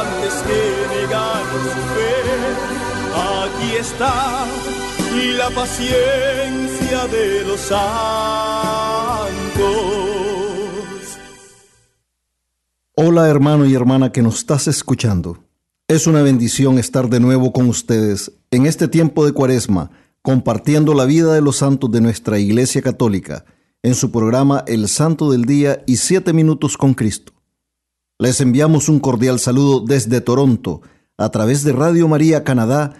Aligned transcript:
antes 0.00 0.34
que 0.46 1.06
su 1.74 1.82
fe. 1.94 2.16
Aquí 3.14 3.76
está 3.80 4.46
la 5.38 5.50
paciencia 5.50 7.06
de 7.06 7.44
los 7.44 7.60
santos. 7.60 7.76
Hola 12.94 13.28
hermano 13.28 13.66
y 13.66 13.74
hermana 13.74 14.12
que 14.12 14.22
nos 14.22 14.38
estás 14.38 14.68
escuchando. 14.68 15.38
Es 15.88 16.06
una 16.06 16.22
bendición 16.22 16.78
estar 16.78 17.08
de 17.08 17.20
nuevo 17.20 17.52
con 17.52 17.68
ustedes 17.68 18.32
en 18.50 18.66
este 18.66 18.88
tiempo 18.88 19.24
de 19.24 19.32
cuaresma, 19.32 19.90
compartiendo 20.22 20.94
la 20.94 21.04
vida 21.04 21.32
de 21.32 21.40
los 21.40 21.56
santos 21.58 21.90
de 21.92 22.00
nuestra 22.00 22.38
Iglesia 22.38 22.82
Católica 22.82 23.44
en 23.82 23.94
su 23.94 24.10
programa 24.10 24.64
El 24.66 24.88
Santo 24.88 25.30
del 25.30 25.44
Día 25.44 25.84
y 25.86 25.96
Siete 25.96 26.32
Minutos 26.32 26.76
con 26.76 26.94
Cristo. 26.94 27.35
Les 28.18 28.40
enviamos 28.40 28.88
un 28.88 28.98
cordial 28.98 29.38
saludo 29.38 29.80
desde 29.80 30.22
Toronto, 30.22 30.80
a 31.18 31.30
través 31.30 31.64
de 31.64 31.72
Radio 31.72 32.08
María 32.08 32.44
Canadá, 32.44 32.94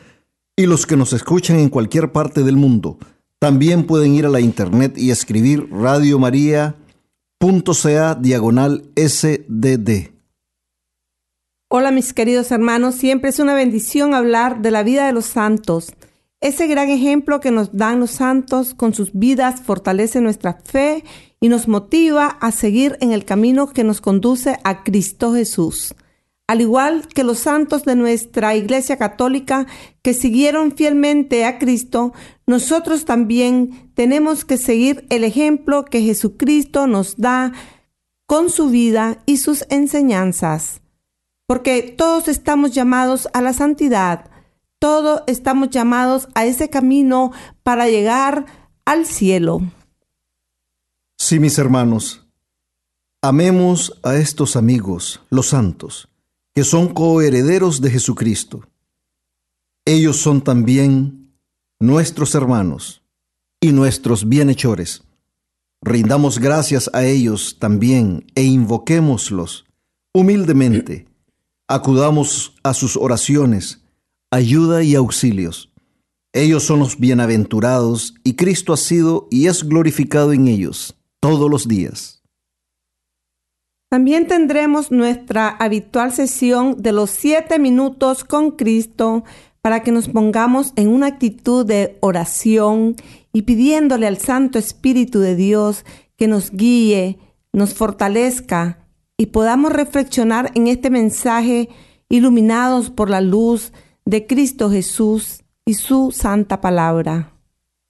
y 0.56 0.66
los 0.66 0.84
que 0.84 0.96
nos 0.96 1.14
escuchan 1.14 1.58
en 1.58 1.70
cualquier 1.70 2.12
parte 2.12 2.42
del 2.42 2.56
mundo. 2.56 2.98
También 3.38 3.86
pueden 3.86 4.14
ir 4.14 4.26
a 4.26 4.30
la 4.30 4.40
internet 4.40 4.98
y 4.98 5.10
escribir 5.10 5.70
radiomaria.ca 5.70 8.14
diagonal 8.14 8.90
SDD. 8.94 10.10
Hola 11.68 11.90
mis 11.90 12.12
queridos 12.12 12.52
hermanos, 12.52 12.94
siempre 12.94 13.30
es 13.30 13.38
una 13.38 13.54
bendición 13.54 14.12
hablar 14.12 14.60
de 14.60 14.70
la 14.70 14.82
vida 14.82 15.06
de 15.06 15.12
los 15.12 15.24
santos. 15.24 15.94
Ese 16.40 16.66
gran 16.66 16.90
ejemplo 16.90 17.40
que 17.40 17.50
nos 17.50 17.74
dan 17.76 18.00
los 18.00 18.10
santos 18.10 18.74
con 18.74 18.92
sus 18.92 19.12
vidas 19.12 19.62
fortalece 19.62 20.20
nuestra 20.20 20.60
fe 20.64 21.02
y 21.40 21.48
nos 21.48 21.66
motiva 21.66 22.26
a 22.26 22.52
seguir 22.52 22.98
en 23.00 23.12
el 23.12 23.24
camino 23.24 23.68
que 23.68 23.84
nos 23.84 24.00
conduce 24.00 24.58
a 24.62 24.82
Cristo 24.84 25.32
Jesús. 25.32 25.94
Al 26.48 26.60
igual 26.60 27.08
que 27.08 27.24
los 27.24 27.40
santos 27.40 27.84
de 27.84 27.96
nuestra 27.96 28.54
Iglesia 28.54 28.96
Católica 28.96 29.66
que 30.02 30.14
siguieron 30.14 30.76
fielmente 30.76 31.44
a 31.44 31.58
Cristo, 31.58 32.12
nosotros 32.46 33.04
también 33.04 33.90
tenemos 33.94 34.44
que 34.44 34.56
seguir 34.56 35.06
el 35.10 35.24
ejemplo 35.24 35.84
que 35.84 36.02
Jesucristo 36.02 36.86
nos 36.86 37.16
da 37.16 37.52
con 38.26 38.50
su 38.50 38.68
vida 38.68 39.18
y 39.26 39.38
sus 39.38 39.64
enseñanzas. 39.70 40.82
Porque 41.48 41.82
todos 41.82 42.28
estamos 42.28 42.72
llamados 42.72 43.28
a 43.32 43.40
la 43.40 43.52
santidad, 43.52 44.30
todos 44.78 45.22
estamos 45.26 45.70
llamados 45.70 46.28
a 46.34 46.44
ese 46.44 46.70
camino 46.70 47.32
para 47.62 47.88
llegar 47.88 48.46
al 48.84 49.06
cielo. 49.06 49.60
Sí, 51.18 51.38
mis 51.38 51.58
hermanos, 51.58 52.26
amemos 53.22 53.98
a 54.02 54.16
estos 54.16 54.56
amigos, 54.56 55.20
los 55.30 55.48
santos 55.48 56.08
que 56.56 56.64
son 56.64 56.94
coherederos 56.94 57.82
de 57.82 57.90
Jesucristo. 57.90 58.66
Ellos 59.84 60.16
son 60.16 60.40
también 60.40 61.34
nuestros 61.78 62.34
hermanos 62.34 63.02
y 63.60 63.72
nuestros 63.72 64.26
bienhechores. 64.26 65.02
Rindamos 65.82 66.38
gracias 66.38 66.88
a 66.94 67.04
ellos 67.04 67.58
también 67.58 68.24
e 68.34 68.44
invoquémoslos 68.44 69.66
humildemente. 70.14 71.06
Acudamos 71.68 72.54
a 72.62 72.72
sus 72.72 72.96
oraciones, 72.96 73.82
ayuda 74.36 74.82
y 74.82 74.94
auxilios. 74.94 75.72
Ellos 76.34 76.62
son 76.62 76.80
los 76.80 76.98
bienaventurados 76.98 78.14
y 78.22 78.34
Cristo 78.34 78.74
ha 78.74 78.76
sido 78.76 79.28
y 79.30 79.46
es 79.46 79.64
glorificado 79.64 80.34
en 80.34 80.46
ellos 80.48 80.94
todos 81.20 81.50
los 81.50 81.66
días. 81.66 82.22
También 83.88 84.26
tendremos 84.26 84.90
nuestra 84.90 85.48
habitual 85.48 86.12
sesión 86.12 86.82
de 86.82 86.92
los 86.92 87.10
siete 87.10 87.58
minutos 87.58 88.24
con 88.24 88.50
Cristo 88.50 89.24
para 89.62 89.82
que 89.82 89.90
nos 89.90 90.08
pongamos 90.08 90.74
en 90.76 90.88
una 90.88 91.06
actitud 91.06 91.64
de 91.64 91.96
oración 92.00 92.96
y 93.32 93.42
pidiéndole 93.42 94.06
al 94.06 94.18
Santo 94.18 94.58
Espíritu 94.58 95.20
de 95.20 95.34
Dios 95.34 95.86
que 96.16 96.28
nos 96.28 96.50
guíe, 96.50 97.18
nos 97.54 97.72
fortalezca 97.72 98.86
y 99.16 99.26
podamos 99.26 99.72
reflexionar 99.72 100.52
en 100.54 100.66
este 100.66 100.90
mensaje 100.90 101.70
iluminados 102.10 102.90
por 102.90 103.08
la 103.08 103.22
luz 103.22 103.72
de 104.06 104.26
Cristo 104.26 104.70
Jesús 104.70 105.42
y 105.64 105.74
su 105.74 106.12
santa 106.12 106.60
palabra. 106.60 107.32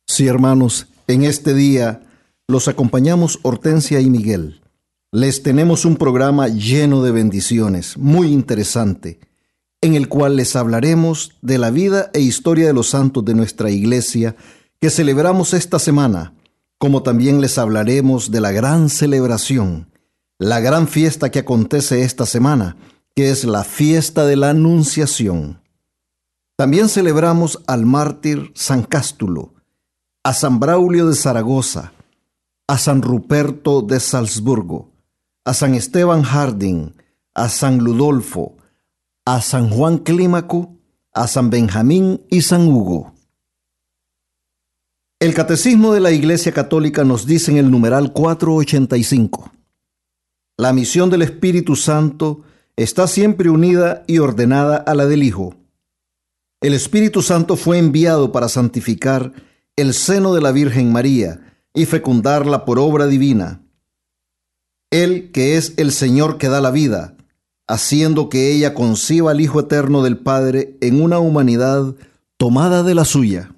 Sí, 0.07 0.27
hermanos, 0.27 0.89
en 1.07 1.25
este 1.25 1.53
día 1.53 2.03
los 2.49 2.69
acompañamos 2.69 3.39
Hortensia 3.43 4.01
y 4.01 4.09
Miguel. 4.09 4.63
Les 5.13 5.43
tenemos 5.43 5.85
un 5.85 5.97
programa 5.97 6.49
lleno 6.49 7.03
de 7.03 7.13
bendiciones, 7.13 7.99
muy 7.99 8.29
interesante, 8.29 9.21
en 9.83 9.95
el 9.95 10.09
cual 10.09 10.37
les 10.37 10.57
hablaremos 10.57 11.33
de 11.43 11.59
la 11.59 11.71
vida 11.71 12.11
e 12.15 12.21
historia 12.21 12.67
de 12.67 12.73
los 12.73 12.89
santos 12.89 13.25
de 13.25 13.35
nuestra 13.35 13.71
iglesia 13.71 14.37
que 14.81 14.91
celebramos 14.91 15.53
esta 15.53 15.79
semana, 15.79 16.35
como 16.79 17.03
también 17.03 17.43
les 17.43 17.59
hablaremos 17.59 18.31
de 18.31 18.41
la 18.41 18.53
gran 18.53 18.89
celebración, 18.89 19.91
la 20.39 20.61
gran 20.61 20.89
fiesta 20.89 21.31
que 21.31 21.41
acontece 21.41 22.03
esta 22.03 22.25
semana, 22.25 22.77
que 23.15 23.31
es 23.31 23.45
la 23.45 23.65
fiesta 23.65 24.25
de 24.25 24.37
la 24.37 24.51
Anunciación. 24.51 25.61
También 26.57 26.89
celebramos 26.89 27.63
al 27.67 27.85
mártir 27.85 28.51
San 28.55 28.83
Cástulo, 28.83 29.53
a 30.25 30.33
San 30.33 30.59
Braulio 30.59 31.07
de 31.07 31.15
Zaragoza, 31.15 31.93
a 32.67 32.79
San 32.79 33.03
Ruperto 33.03 33.83
de 33.83 34.01
Salzburgo, 34.01 34.91
a 35.45 35.53
San 35.53 35.75
Esteban 35.75 36.23
Harding, 36.23 36.95
a 37.35 37.51
San 37.51 37.79
Ludolfo, 37.79 38.57
a 39.27 39.43
San 39.43 39.69
Juan 39.69 39.99
Clímaco, 39.99 40.75
a 41.13 41.27
San 41.27 41.51
Benjamín 41.51 42.23
y 42.31 42.41
San 42.41 42.67
Hugo. 42.67 43.13
El 45.21 45.35
Catecismo 45.35 45.93
de 45.93 46.01
la 46.01 46.11
Iglesia 46.11 46.53
Católica 46.53 47.05
nos 47.05 47.27
dice 47.27 47.51
en 47.51 47.59
el 47.59 47.71
numeral 47.71 48.15
485, 48.15 49.53
la 50.57 50.73
misión 50.73 51.11
del 51.11 51.21
Espíritu 51.21 51.77
Santo 51.77 52.43
está 52.77 53.07
siempre 53.07 53.51
unida 53.51 54.05
y 54.07 54.19
ordenada 54.21 54.79
a 54.79 54.95
la 54.95 55.05
del 55.05 55.23
Hijo. 55.23 55.55
El 56.61 56.75
Espíritu 56.75 57.23
Santo 57.23 57.57
fue 57.57 57.79
enviado 57.79 58.33
para 58.33 58.49
santificar 58.49 59.33
el 59.77 59.95
seno 59.95 60.35
de 60.35 60.41
la 60.41 60.53
Virgen 60.53 60.93
María 60.93 61.41
y 61.75 61.85
fecundarla 61.85 62.65
por 62.65 62.79
obra 62.79 63.07
divina 63.07 63.63
él 64.91 65.31
que 65.33 65.57
es 65.57 65.75
el 65.77 65.93
Señor 65.93 66.39
que 66.39 66.49
da 66.49 66.61
la 66.61 66.71
vida, 66.71 67.17
haciendo 67.67 68.29
que 68.29 68.53
ella 68.53 68.75
conciba 68.75 69.33
al 69.33 69.41
Hijo 69.41 69.61
Eterno 69.61 70.03
del 70.03 70.19
Padre 70.19 70.77
en 70.81 71.03
una 71.03 71.19
humanidad 71.19 71.95
tomada 72.37 72.83
de 72.83 72.95
la 72.95 73.05
suya. 73.05 73.53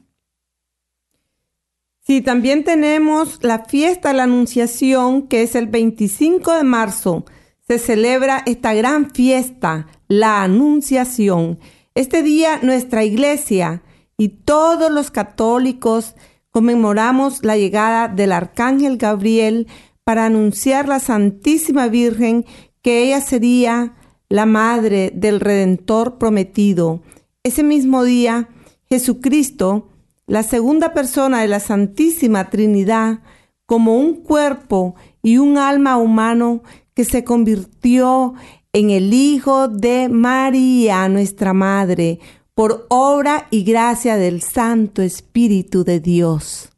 Sí, 2.06 2.22
también 2.22 2.64
tenemos 2.64 3.38
la 3.42 3.66
fiesta 3.66 4.08
de 4.08 4.14
la 4.14 4.22
Anunciación, 4.22 5.28
que 5.28 5.42
es 5.42 5.54
el 5.54 5.66
25 5.66 6.54
de 6.54 6.64
marzo. 6.64 7.26
Se 7.66 7.78
celebra 7.78 8.42
esta 8.46 8.72
gran 8.72 9.10
fiesta, 9.10 9.88
la 10.08 10.42
Anunciación. 10.42 11.58
Este 11.98 12.22
día 12.22 12.60
nuestra 12.62 13.02
iglesia 13.02 13.82
y 14.16 14.28
todos 14.28 14.88
los 14.88 15.10
católicos 15.10 16.14
conmemoramos 16.52 17.44
la 17.44 17.56
llegada 17.56 18.06
del 18.06 18.30
Arcángel 18.30 18.98
Gabriel 18.98 19.66
para 20.04 20.26
anunciar 20.26 20.86
la 20.86 21.00
Santísima 21.00 21.88
Virgen 21.88 22.46
que 22.82 23.02
ella 23.02 23.20
sería 23.20 23.96
la 24.28 24.46
madre 24.46 25.10
del 25.12 25.40
Redentor 25.40 26.18
prometido. 26.18 27.02
Ese 27.42 27.64
mismo 27.64 28.04
día, 28.04 28.48
Jesucristo, 28.88 29.88
la 30.28 30.44
segunda 30.44 30.94
persona 30.94 31.40
de 31.40 31.48
la 31.48 31.58
Santísima 31.58 32.48
Trinidad, 32.48 33.22
como 33.66 33.96
un 33.96 34.22
cuerpo 34.22 34.94
y 35.20 35.38
un 35.38 35.58
alma 35.58 35.96
humano 35.96 36.62
que 36.94 37.04
se 37.04 37.24
convirtió 37.24 38.34
en 38.72 38.90
el 38.90 39.12
Hijo 39.12 39.68
de 39.68 40.08
María, 40.08 41.08
nuestra 41.08 41.52
Madre, 41.52 42.20
por 42.54 42.86
obra 42.90 43.46
y 43.50 43.62
gracia 43.64 44.16
del 44.16 44.42
Santo 44.42 45.02
Espíritu 45.02 45.84
de 45.84 46.00
Dios. 46.00 46.70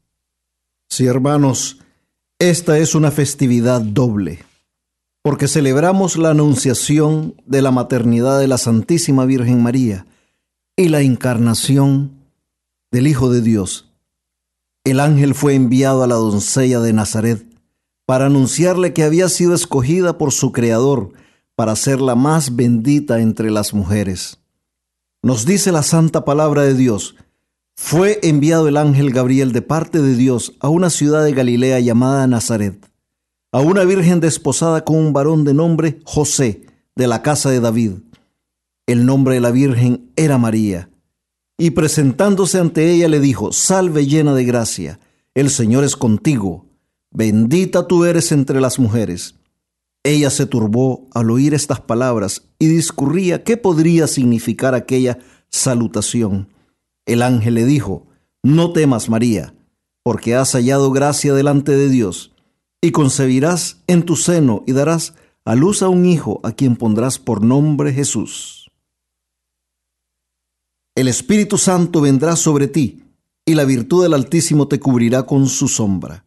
Sí, 0.88 1.06
hermanos, 1.06 1.78
esta 2.38 2.78
es 2.78 2.94
una 2.94 3.10
festividad 3.10 3.80
doble, 3.80 4.40
porque 5.22 5.48
celebramos 5.48 6.16
la 6.16 6.30
anunciación 6.30 7.34
de 7.46 7.62
la 7.62 7.70
maternidad 7.70 8.38
de 8.38 8.48
la 8.48 8.58
Santísima 8.58 9.24
Virgen 9.24 9.62
María 9.62 10.06
y 10.76 10.88
la 10.88 11.00
encarnación 11.00 12.12
del 12.90 13.06
Hijo 13.06 13.30
de 13.30 13.40
Dios. 13.40 13.90
El 14.84 15.00
ángel 15.00 15.34
fue 15.34 15.54
enviado 15.54 16.02
a 16.02 16.06
la 16.06 16.14
doncella 16.14 16.80
de 16.80 16.92
Nazaret 16.92 17.44
para 18.06 18.26
anunciarle 18.26 18.92
que 18.92 19.04
había 19.04 19.28
sido 19.28 19.54
escogida 19.54 20.18
por 20.18 20.32
su 20.32 20.52
Creador 20.52 21.12
para 21.60 21.76
ser 21.76 22.00
la 22.00 22.14
más 22.14 22.56
bendita 22.56 23.20
entre 23.20 23.50
las 23.50 23.74
mujeres. 23.74 24.38
Nos 25.22 25.44
dice 25.44 25.72
la 25.72 25.82
santa 25.82 26.24
palabra 26.24 26.62
de 26.62 26.72
Dios, 26.72 27.16
fue 27.76 28.18
enviado 28.22 28.66
el 28.66 28.78
ángel 28.78 29.12
Gabriel 29.12 29.52
de 29.52 29.60
parte 29.60 30.00
de 30.00 30.14
Dios 30.14 30.54
a 30.60 30.70
una 30.70 30.88
ciudad 30.88 31.22
de 31.22 31.34
Galilea 31.34 31.78
llamada 31.80 32.26
Nazaret, 32.26 32.90
a 33.52 33.60
una 33.60 33.84
virgen 33.84 34.20
desposada 34.20 34.86
con 34.86 34.96
un 34.96 35.12
varón 35.12 35.44
de 35.44 35.52
nombre 35.52 36.00
José, 36.04 36.64
de 36.96 37.06
la 37.06 37.20
casa 37.20 37.50
de 37.50 37.60
David. 37.60 37.92
El 38.86 39.04
nombre 39.04 39.34
de 39.34 39.42
la 39.42 39.50
virgen 39.50 40.10
era 40.16 40.38
María. 40.38 40.88
Y 41.58 41.72
presentándose 41.72 42.58
ante 42.58 42.90
ella 42.90 43.08
le 43.08 43.20
dijo, 43.20 43.52
Salve 43.52 44.06
llena 44.06 44.32
de 44.32 44.46
gracia, 44.46 44.98
el 45.34 45.50
Señor 45.50 45.84
es 45.84 45.94
contigo 45.94 46.70
Bendita 47.10 47.86
tú 47.86 48.06
eres 48.06 48.32
entre 48.32 48.62
las 48.62 48.78
mujeres. 48.78 49.34
Ella 50.02 50.30
se 50.30 50.46
turbó 50.46 51.08
al 51.12 51.30
oír 51.30 51.54
estas 51.54 51.80
palabras 51.80 52.48
y 52.58 52.66
discurría 52.66 53.44
qué 53.44 53.56
podría 53.56 54.06
significar 54.06 54.74
aquella 54.74 55.18
salutación. 55.50 56.48
El 57.06 57.22
ángel 57.22 57.54
le 57.54 57.64
dijo, 57.64 58.06
No 58.42 58.72
temas, 58.72 59.08
María, 59.08 59.54
porque 60.02 60.34
has 60.34 60.52
hallado 60.52 60.90
gracia 60.90 61.34
delante 61.34 61.72
de 61.72 61.88
Dios, 61.88 62.32
y 62.80 62.92
concebirás 62.92 63.82
en 63.86 64.04
tu 64.04 64.16
seno 64.16 64.64
y 64.66 64.72
darás 64.72 65.14
a 65.44 65.54
luz 65.54 65.82
a 65.82 65.88
un 65.88 66.06
hijo 66.06 66.40
a 66.44 66.52
quien 66.52 66.76
pondrás 66.76 67.18
por 67.18 67.42
nombre 67.42 67.92
Jesús. 67.92 68.70
El 70.94 71.08
Espíritu 71.08 71.58
Santo 71.58 72.00
vendrá 72.00 72.36
sobre 72.36 72.68
ti, 72.68 73.04
y 73.44 73.54
la 73.54 73.64
virtud 73.64 74.02
del 74.02 74.14
Altísimo 74.14 74.68
te 74.68 74.80
cubrirá 74.80 75.24
con 75.24 75.46
su 75.46 75.68
sombra 75.68 76.24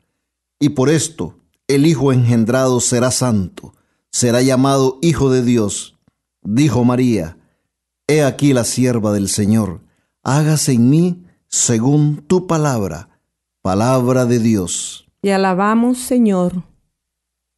y 0.64 0.70
por 0.70 0.90
esto 0.90 1.36
el 1.74 1.88
Hijo 1.88 2.14
engendrado 2.14 2.80
será 2.80 3.12
santo, 3.12 3.74
será 4.12 4.42
llamado 4.42 5.00
Hijo 5.02 5.32
de 5.32 5.44
Dios. 5.44 5.98
Dijo 6.44 6.84
María, 6.84 7.38
He 8.08 8.24
aquí 8.24 8.54
la 8.54 8.64
sierva 8.64 9.14
del 9.14 9.30
Señor, 9.30 9.82
hágase 10.24 10.74
en 10.74 10.90
mí 10.90 11.26
según 11.48 12.18
tu 12.28 12.48
palabra, 12.48 13.10
palabra 13.62 14.26
de 14.26 14.40
Dios. 14.40 15.08
Y 15.22 15.30
alabamos, 15.30 16.00
Señor. 16.00 16.64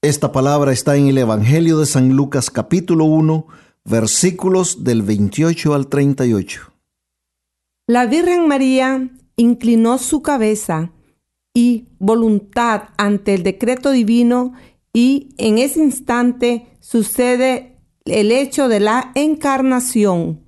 Esta 0.02 0.32
palabra 0.32 0.72
está 0.72 0.96
en 0.98 1.08
el 1.08 1.18
Evangelio 1.18 1.80
de 1.80 1.86
San 1.86 2.10
Lucas 2.10 2.52
capítulo 2.52 3.06
1, 3.06 3.48
versículos 3.86 4.84
del 4.84 5.02
28 5.02 5.74
al 5.74 5.88
38. 5.88 6.74
La 7.88 8.06
Virgen 8.06 8.48
María 8.48 9.10
inclinó 9.36 9.98
su 9.98 10.22
cabeza 10.22 10.92
y 11.56 11.88
voluntad 12.00 12.90
ante 12.98 13.34
el 13.34 13.42
decreto 13.42 13.90
divino 13.90 14.54
y 14.94 15.34
en 15.38 15.58
ese 15.58 15.80
instante 15.80 16.68
sucede 16.82 17.80
el 18.04 18.32
hecho 18.32 18.68
de 18.68 18.82
la 18.82 19.12
encarnación. 19.16 20.44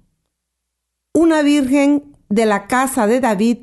Una 1.13 1.41
virgen 1.41 2.17
de 2.29 2.45
la 2.45 2.67
casa 2.67 3.07
de 3.07 3.21
David 3.21 3.59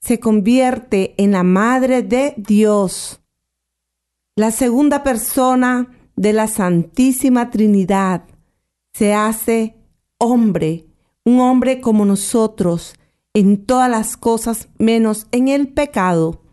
se 0.00 0.20
convierte 0.20 1.14
en 1.18 1.32
la 1.32 1.42
madre 1.42 2.02
de 2.02 2.34
Dios, 2.36 3.20
la 4.36 4.52
segunda 4.52 5.02
persona 5.02 5.90
de 6.14 6.32
la 6.32 6.46
Santísima 6.46 7.50
Trinidad. 7.50 8.24
Se 8.92 9.12
hace 9.12 9.74
hombre, 10.18 10.86
un 11.24 11.40
hombre 11.40 11.80
como 11.80 12.04
nosotros, 12.04 12.94
en 13.34 13.66
todas 13.66 13.90
las 13.90 14.16
cosas 14.16 14.68
menos 14.78 15.26
en 15.32 15.48
el 15.48 15.68
pecado. 15.68 16.45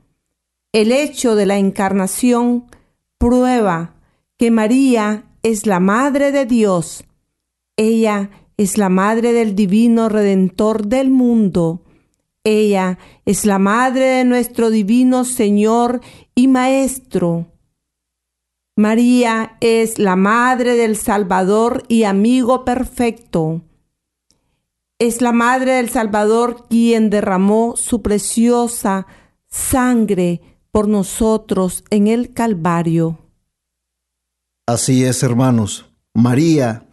El 0.74 0.92
hecho 0.92 1.36
de 1.36 1.46
la 1.46 1.60
encarnación 1.60 2.66
prueba 3.20 3.94
que 4.40 4.50
María 4.50 5.26
es 5.44 5.68
la 5.68 5.80
Madre 5.80 6.32
de 6.32 6.48
Dios. 6.48 7.06
Ella 7.78 8.32
es 8.58 8.80
la 8.80 8.90
Madre 8.90 9.34
del 9.34 9.54
Divino 9.54 10.10
Redentor 10.10 10.88
del 10.88 11.12
mundo. 11.12 11.84
Ella 12.44 12.98
es 13.24 13.46
la 13.46 13.60
Madre 13.60 14.04
de 14.04 14.26
nuestro 14.26 14.72
Divino 14.72 15.26
Señor 15.26 16.02
y 16.34 16.48
Maestro. 16.48 17.46
María 18.76 19.58
es 19.62 20.00
la 20.00 20.16
Madre 20.16 20.76
del 20.76 20.98
Salvador 20.98 21.84
y 21.88 22.06
amigo 22.06 22.66
perfecto. 22.66 23.62
Es 24.98 25.22
la 25.22 25.34
Madre 25.34 25.74
del 25.74 25.90
Salvador 25.92 26.66
quien 26.68 27.12
derramó 27.12 27.76
su 27.78 28.02
preciosa 28.02 29.06
sangre 29.46 30.42
por 30.74 30.88
nosotros 30.88 31.84
en 31.92 32.08
el 32.08 32.34
Calvario. 32.34 33.20
Así 34.66 35.06
es, 35.06 35.22
hermanos. 35.22 35.86
María, 36.16 36.90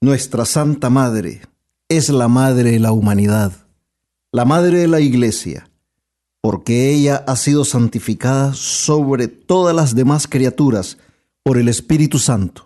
nuestra 0.00 0.44
Santa 0.44 0.88
Madre, 0.88 1.42
es 1.88 2.10
la 2.10 2.28
Madre 2.28 2.70
de 2.70 2.78
la 2.78 2.92
humanidad, 2.92 3.66
la 4.30 4.44
Madre 4.44 4.78
de 4.78 4.86
la 4.86 5.00
Iglesia, 5.00 5.68
porque 6.40 6.92
ella 6.92 7.24
ha 7.26 7.34
sido 7.34 7.64
santificada 7.64 8.54
sobre 8.54 9.26
todas 9.26 9.74
las 9.74 9.96
demás 9.96 10.28
criaturas 10.28 10.98
por 11.42 11.58
el 11.58 11.68
Espíritu 11.68 12.20
Santo, 12.20 12.62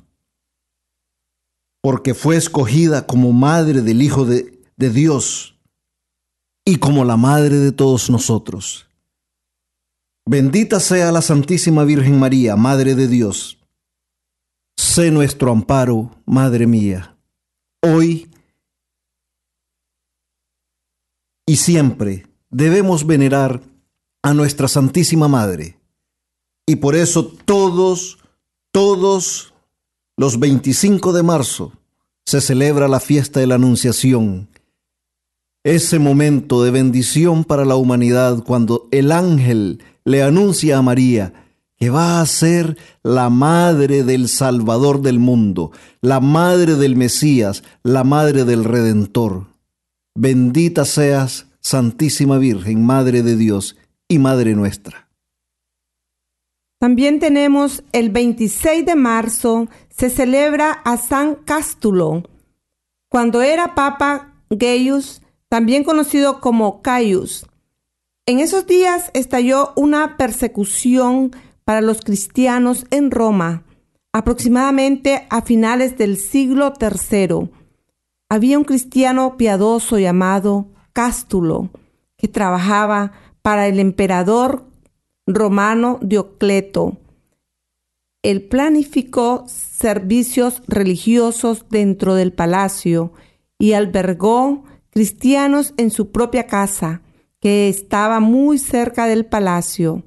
porque 1.81 2.13
fue 2.13 2.37
escogida 2.37 3.07
como 3.07 3.33
Madre 3.33 3.81
del 3.81 4.03
Hijo 4.03 4.27
de, 4.27 4.61
de 4.77 4.91
Dios 4.91 5.59
y 6.67 6.77
como 6.77 7.07
la 7.07 7.17
Madre 7.17 7.57
de 7.57 7.73
todos 7.73 8.11
nosotros. 8.11 8.88
Bendita 10.31 10.79
sea 10.79 11.11
la 11.11 11.23
Santísima 11.23 11.85
Virgen 11.85 12.19
María, 12.19 12.55
Madre 12.55 12.95
de 12.95 13.09
Dios. 13.09 13.59
Sé 14.77 15.11
nuestro 15.11 15.51
amparo, 15.51 16.11
Madre 16.27 16.67
mía, 16.67 17.17
hoy 17.81 18.31
y 21.47 21.57
siempre 21.57 22.27
debemos 22.51 23.07
venerar 23.07 23.63
a 24.23 24.35
nuestra 24.35 24.69
Santísima 24.69 25.29
Madre. 25.29 25.79
Y 26.67 26.77
por 26.77 26.95
eso 26.95 27.25
todos, 27.25 28.19
todos 28.71 29.55
los 30.19 30.39
25 30.39 31.15
de 31.15 31.23
marzo 31.23 31.73
se 32.27 32.43
celebra 32.43 32.87
la 32.87 33.01
fiesta 33.01 33.41
de 33.41 33.47
la 33.47 33.55
Anunciación, 33.55 34.51
ese 35.65 35.99
momento 35.99 36.63
de 36.63 36.71
bendición 36.71 37.45
para 37.45 37.65
la 37.65 37.77
humanidad 37.77 38.43
cuando 38.45 38.89
el 38.91 39.13
ángel 39.13 39.83
le 40.05 40.23
anuncia 40.23 40.79
a 40.79 40.83
María 40.83 41.33
que 41.79 41.91
va 41.91 42.21
a 42.21 42.27
ser 42.27 42.77
la 43.03 43.31
madre 43.31 44.03
del 44.03 44.29
Salvador 44.29 45.01
del 45.01 45.21
mundo, 45.21 45.71
la 46.01 46.21
madre 46.21 46.75
del 46.75 46.97
Mesías, 46.97 47.63
la 47.85 48.03
madre 48.03 48.45
del 48.45 48.65
Redentor. 48.65 49.47
Bendita 50.15 50.85
seas, 50.85 51.47
Santísima 51.61 52.39
Virgen, 52.39 52.85
Madre 52.85 53.23
de 53.23 53.37
Dios 53.37 53.77
y 54.09 54.19
Madre 54.19 54.55
nuestra. 54.55 55.09
También 56.81 57.21
tenemos 57.21 57.85
el 57.93 58.11
26 58.11 58.87
de 58.87 58.95
marzo, 58.95 59.69
se 59.89 60.11
celebra 60.11 60.73
a 60.73 60.97
San 60.97 61.37
Cástulo. 61.37 62.25
Cuando 63.09 63.43
era 63.43 63.75
Papa 63.75 64.35
Gaius, 64.51 65.23
también 65.49 65.85
conocido 65.85 66.41
como 66.41 66.83
Caius, 66.83 67.47
en 68.29 68.41
esos 68.41 68.67
días 68.67 69.11
estalló 69.15 69.73
una 69.75 70.19
persecución 70.19 71.31
para 71.65 71.81
los 71.81 72.03
cristianos 72.03 72.85
en 72.91 73.11
Roma, 73.11 73.65
aproximadamente 74.13 75.27
a 75.31 75.41
finales 75.41 75.97
del 75.97 76.19
siglo 76.19 76.75
III. 76.79 77.49
Había 78.29 78.59
un 78.59 78.65
cristiano 78.65 79.39
piadoso 79.39 79.99
llamado 79.99 80.67
Cástulo, 80.93 81.71
que 82.19 82.29
trabajaba 82.29 83.13
para 83.41 83.67
el 83.67 83.81
emperador 83.81 84.67
romano 85.27 85.99
Diocleto. 86.03 86.99
Él 88.23 88.43
planificó 88.43 89.45
servicios 89.47 90.61
religiosos 90.69 91.65
dentro 91.71 92.15
del 92.15 92.35
palacio 92.35 93.15
y 93.59 93.73
albergó 93.73 94.65
cristianos 94.99 95.75
en 95.77 95.93
su 95.93 96.11
propia 96.11 96.49
casa, 96.49 97.03
que 97.39 97.69
estaba 97.69 98.19
muy 98.19 98.59
cerca 98.59 99.07
del 99.07 99.27
palacio. 99.27 100.03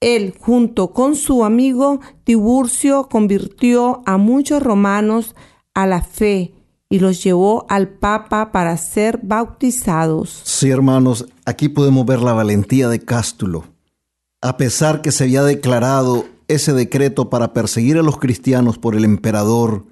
Él, 0.00 0.34
junto 0.40 0.92
con 0.92 1.14
su 1.14 1.44
amigo 1.44 2.00
Tiburcio, 2.24 3.08
convirtió 3.08 4.02
a 4.04 4.16
muchos 4.16 4.60
romanos 4.60 5.36
a 5.72 5.86
la 5.86 6.02
fe 6.02 6.52
y 6.90 6.98
los 6.98 7.22
llevó 7.22 7.64
al 7.68 7.90
Papa 7.90 8.50
para 8.50 8.76
ser 8.76 9.20
bautizados. 9.22 10.40
Sí, 10.42 10.68
hermanos, 10.68 11.26
aquí 11.44 11.68
podemos 11.68 12.04
ver 12.04 12.22
la 12.22 12.32
valentía 12.32 12.88
de 12.88 12.98
Cástulo. 12.98 13.66
A 14.40 14.56
pesar 14.56 15.00
que 15.00 15.12
se 15.12 15.22
había 15.22 15.44
declarado 15.44 16.24
ese 16.48 16.72
decreto 16.72 17.30
para 17.30 17.52
perseguir 17.52 17.98
a 17.98 18.02
los 18.02 18.18
cristianos 18.18 18.78
por 18.78 18.96
el 18.96 19.04
emperador 19.04 19.86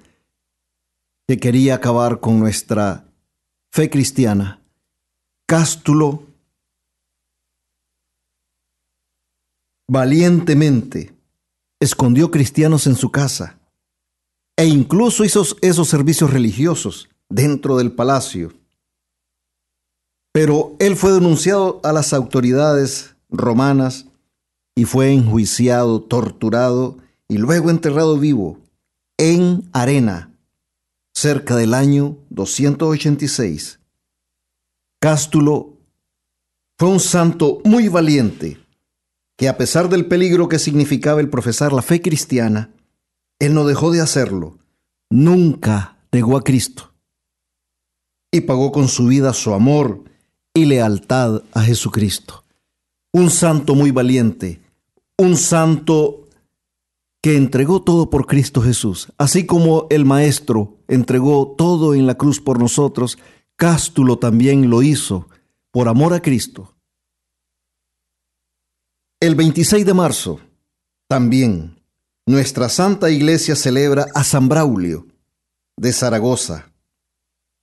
que 1.29 1.37
quería 1.37 1.75
acabar 1.75 2.19
con 2.19 2.41
nuestra 2.41 3.05
fe 3.71 3.89
cristiana, 3.89 4.61
Cástulo 5.47 6.27
valientemente 9.89 11.13
escondió 11.79 12.31
cristianos 12.31 12.87
en 12.87 12.95
su 12.95 13.11
casa 13.11 13.59
e 14.57 14.65
incluso 14.65 15.25
hizo 15.25 15.45
esos 15.61 15.87
servicios 15.87 16.31
religiosos 16.31 17.09
dentro 17.29 17.77
del 17.77 17.91
palacio. 17.91 18.53
Pero 20.33 20.75
él 20.79 20.95
fue 20.95 21.11
denunciado 21.11 21.81
a 21.83 21.91
las 21.91 22.13
autoridades 22.13 23.15
romanas 23.29 24.07
y 24.75 24.85
fue 24.85 25.11
enjuiciado, 25.11 26.01
torturado 26.01 26.97
y 27.27 27.37
luego 27.37 27.69
enterrado 27.69 28.17
vivo 28.17 28.59
en 29.17 29.69
arena 29.73 30.30
cerca 31.21 31.55
del 31.55 31.75
año 31.75 32.17
286. 32.31 33.79
Cástulo 34.99 35.77
fue 36.79 36.89
un 36.89 36.99
santo 36.99 37.61
muy 37.63 37.89
valiente 37.89 38.57
que 39.37 39.47
a 39.47 39.55
pesar 39.55 39.87
del 39.87 40.07
peligro 40.07 40.49
que 40.49 40.57
significaba 40.57 41.21
el 41.21 41.29
profesar 41.29 41.73
la 41.73 41.83
fe 41.83 42.01
cristiana, 42.01 42.71
él 43.37 43.53
no 43.53 43.67
dejó 43.67 43.91
de 43.91 44.01
hacerlo. 44.01 44.57
Nunca 45.11 45.99
negó 46.11 46.37
a 46.37 46.43
Cristo. 46.43 46.91
Y 48.31 48.41
pagó 48.41 48.71
con 48.71 48.87
su 48.87 49.05
vida 49.05 49.31
su 49.33 49.53
amor 49.53 50.03
y 50.55 50.65
lealtad 50.65 51.43
a 51.53 51.61
Jesucristo. 51.61 52.45
Un 53.13 53.29
santo 53.29 53.75
muy 53.75 53.91
valiente, 53.91 54.59
un 55.17 55.37
santo 55.37 56.20
que 57.21 57.37
entregó 57.37 57.83
todo 57.83 58.09
por 58.09 58.25
Cristo 58.25 58.61
Jesús. 58.61 59.11
Así 59.17 59.45
como 59.45 59.87
el 59.89 60.05
Maestro 60.05 60.77
entregó 60.87 61.55
todo 61.57 61.93
en 61.93 62.07
la 62.07 62.15
cruz 62.15 62.39
por 62.39 62.59
nosotros, 62.59 63.17
Cástulo 63.55 64.17
también 64.17 64.69
lo 64.69 64.81
hizo 64.81 65.27
por 65.71 65.87
amor 65.87 66.13
a 66.13 66.21
Cristo 66.21 66.75
el 69.21 69.35
26 69.35 69.85
de 69.85 69.93
marzo, 69.93 70.39
también, 71.07 71.79
nuestra 72.25 72.69
Santa 72.69 73.11
Iglesia 73.11 73.55
celebra 73.55 74.07
a 74.15 74.23
San 74.23 74.49
Braulio 74.49 75.05
de 75.77 75.93
Zaragoza. 75.93 76.73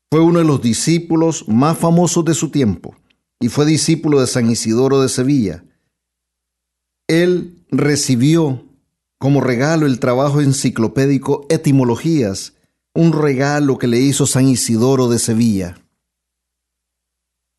Fue 0.09 0.21
uno 0.21 0.39
de 0.39 0.45
los 0.45 0.63
discípulos 0.63 1.49
más 1.49 1.77
famosos 1.77 2.25
de 2.25 2.35
su 2.35 2.51
tiempo 2.51 2.95
y 3.41 3.49
fue 3.49 3.67
discípulo 3.67 4.21
de 4.21 4.29
San 4.29 4.49
Isidoro 4.49 5.03
de 5.03 5.09
Sevilla. 5.09 5.65
Él 7.09 7.67
recibió 7.73 8.65
como 9.19 9.41
regalo 9.41 9.87
el 9.87 9.99
trabajo 9.99 10.41
enciclopédico 10.41 11.47
Etimologías, 11.49 12.55
un 12.95 13.13
regalo 13.13 13.79
que 13.79 13.89
le 13.89 13.99
hizo 13.99 14.27
San 14.27 14.49
Isidoro 14.49 15.09
de 15.09 15.19
Sevilla. 15.19 15.79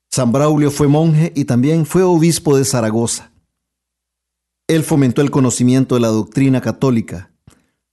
San 0.10 0.32
Braulio 0.32 0.72
fue 0.72 0.88
monje 0.88 1.32
y 1.36 1.46
también 1.46 1.86
fue 1.86 2.04
obispo 2.04 2.58
de 2.58 2.66
Zaragoza. 2.66 3.32
Él 4.68 4.84
fomentó 4.84 5.22
el 5.22 5.32
conocimiento 5.32 5.96
de 5.96 6.01
la 6.01 6.08
doctrina 6.08 6.62
católica, 6.62 7.32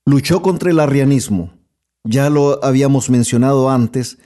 luchó 0.04 0.42
contra 0.42 0.70
el 0.70 0.80
arrianismo. 0.80 1.52
Ya 2.04 2.30
lo 2.30 2.64
habíamos 2.64 3.10
mencionado 3.10 3.68
antes, 3.68 4.18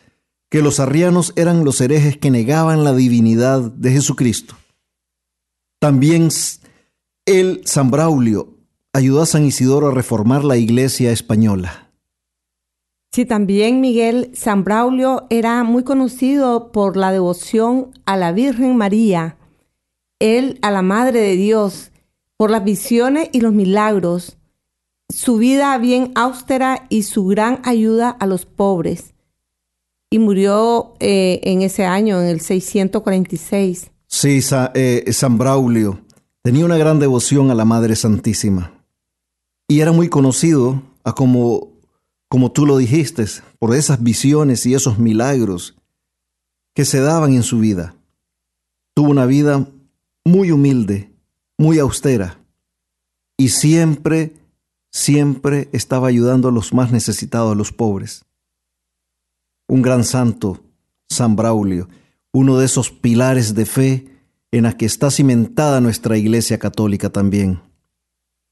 que 0.50 0.62
los 0.62 0.80
arrianos 0.80 1.32
eran 1.36 1.64
los 1.64 1.80
herejes 1.80 2.16
que 2.16 2.30
negaban 2.30 2.84
la 2.84 2.92
divinidad 2.92 3.60
de 3.60 3.92
Jesucristo. 3.92 4.56
También 5.78 6.28
él, 7.24 7.62
San 7.64 7.90
Braulio, 7.90 8.59
ayudó 8.92 9.22
a 9.22 9.26
San 9.26 9.44
Isidoro 9.44 9.88
a 9.88 9.94
reformar 9.94 10.44
la 10.44 10.56
iglesia 10.56 11.12
española. 11.12 11.90
Sí, 13.12 13.24
también 13.24 13.80
Miguel 13.80 14.30
San 14.34 14.62
Braulio 14.62 15.26
era 15.30 15.64
muy 15.64 15.82
conocido 15.82 16.70
por 16.70 16.96
la 16.96 17.10
devoción 17.10 17.90
a 18.06 18.16
la 18.16 18.30
Virgen 18.30 18.76
María, 18.76 19.36
él 20.20 20.58
a 20.62 20.70
la 20.70 20.82
Madre 20.82 21.20
de 21.20 21.34
Dios 21.34 21.90
por 22.36 22.50
las 22.50 22.62
visiones 22.62 23.28
y 23.32 23.40
los 23.40 23.52
milagros, 23.52 24.38
su 25.08 25.38
vida 25.38 25.76
bien 25.78 26.12
austera 26.14 26.86
y 26.88 27.02
su 27.02 27.26
gran 27.26 27.60
ayuda 27.64 28.10
a 28.10 28.26
los 28.26 28.46
pobres. 28.46 29.12
Y 30.08 30.20
murió 30.20 30.94
eh, 31.00 31.40
en 31.42 31.62
ese 31.62 31.84
año, 31.84 32.20
en 32.20 32.28
el 32.28 32.40
646. 32.40 33.90
Sí, 34.06 34.40
eh, 34.74 35.04
San 35.12 35.36
Braulio 35.36 36.00
tenía 36.42 36.64
una 36.64 36.78
gran 36.78 36.98
devoción 36.98 37.50
a 37.50 37.54
la 37.54 37.64
Madre 37.64 37.96
Santísima. 37.96 38.79
Y 39.70 39.82
era 39.82 39.92
muy 39.92 40.08
conocido, 40.08 40.82
a 41.04 41.12
como, 41.12 41.68
como 42.28 42.50
tú 42.50 42.66
lo 42.66 42.76
dijiste, 42.76 43.24
por 43.60 43.72
esas 43.72 44.02
visiones 44.02 44.66
y 44.66 44.74
esos 44.74 44.98
milagros 44.98 45.76
que 46.74 46.84
se 46.84 46.98
daban 46.98 47.34
en 47.34 47.44
su 47.44 47.60
vida. 47.60 47.94
Tuvo 48.94 49.10
una 49.10 49.26
vida 49.26 49.68
muy 50.24 50.50
humilde, 50.50 51.14
muy 51.56 51.78
austera 51.78 52.40
y 53.38 53.50
siempre, 53.50 54.34
siempre 54.90 55.68
estaba 55.70 56.08
ayudando 56.08 56.48
a 56.48 56.52
los 56.52 56.74
más 56.74 56.90
necesitados, 56.90 57.52
a 57.52 57.54
los 57.54 57.70
pobres. 57.70 58.24
Un 59.68 59.82
gran 59.82 60.02
santo, 60.02 60.64
San 61.08 61.36
Braulio, 61.36 61.88
uno 62.32 62.58
de 62.58 62.66
esos 62.66 62.90
pilares 62.90 63.54
de 63.54 63.66
fe 63.66 64.08
en 64.50 64.64
la 64.64 64.76
que 64.76 64.86
está 64.86 65.12
cimentada 65.12 65.80
nuestra 65.80 66.18
Iglesia 66.18 66.58
Católica 66.58 67.10
también. 67.10 67.69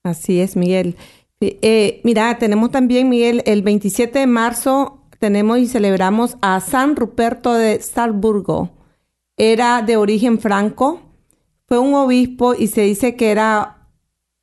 Así 0.08 0.40
es, 0.40 0.56
Miguel. 0.56 0.96
Eh, 1.40 2.00
mira, 2.04 2.38
tenemos 2.38 2.70
también, 2.70 3.08
Miguel, 3.08 3.42
el 3.46 3.62
27 3.62 4.18
de 4.18 4.26
marzo 4.26 4.98
tenemos 5.18 5.58
y 5.58 5.66
celebramos 5.66 6.36
a 6.40 6.60
San 6.60 6.96
Ruperto 6.96 7.54
de 7.54 7.80
Salzburgo. 7.80 8.70
Era 9.36 9.82
de 9.82 9.96
origen 9.96 10.38
franco, 10.38 11.00
fue 11.66 11.78
un 11.78 11.94
obispo 11.94 12.54
y 12.54 12.68
se 12.68 12.82
dice 12.82 13.14
que 13.14 13.30
era 13.30 13.86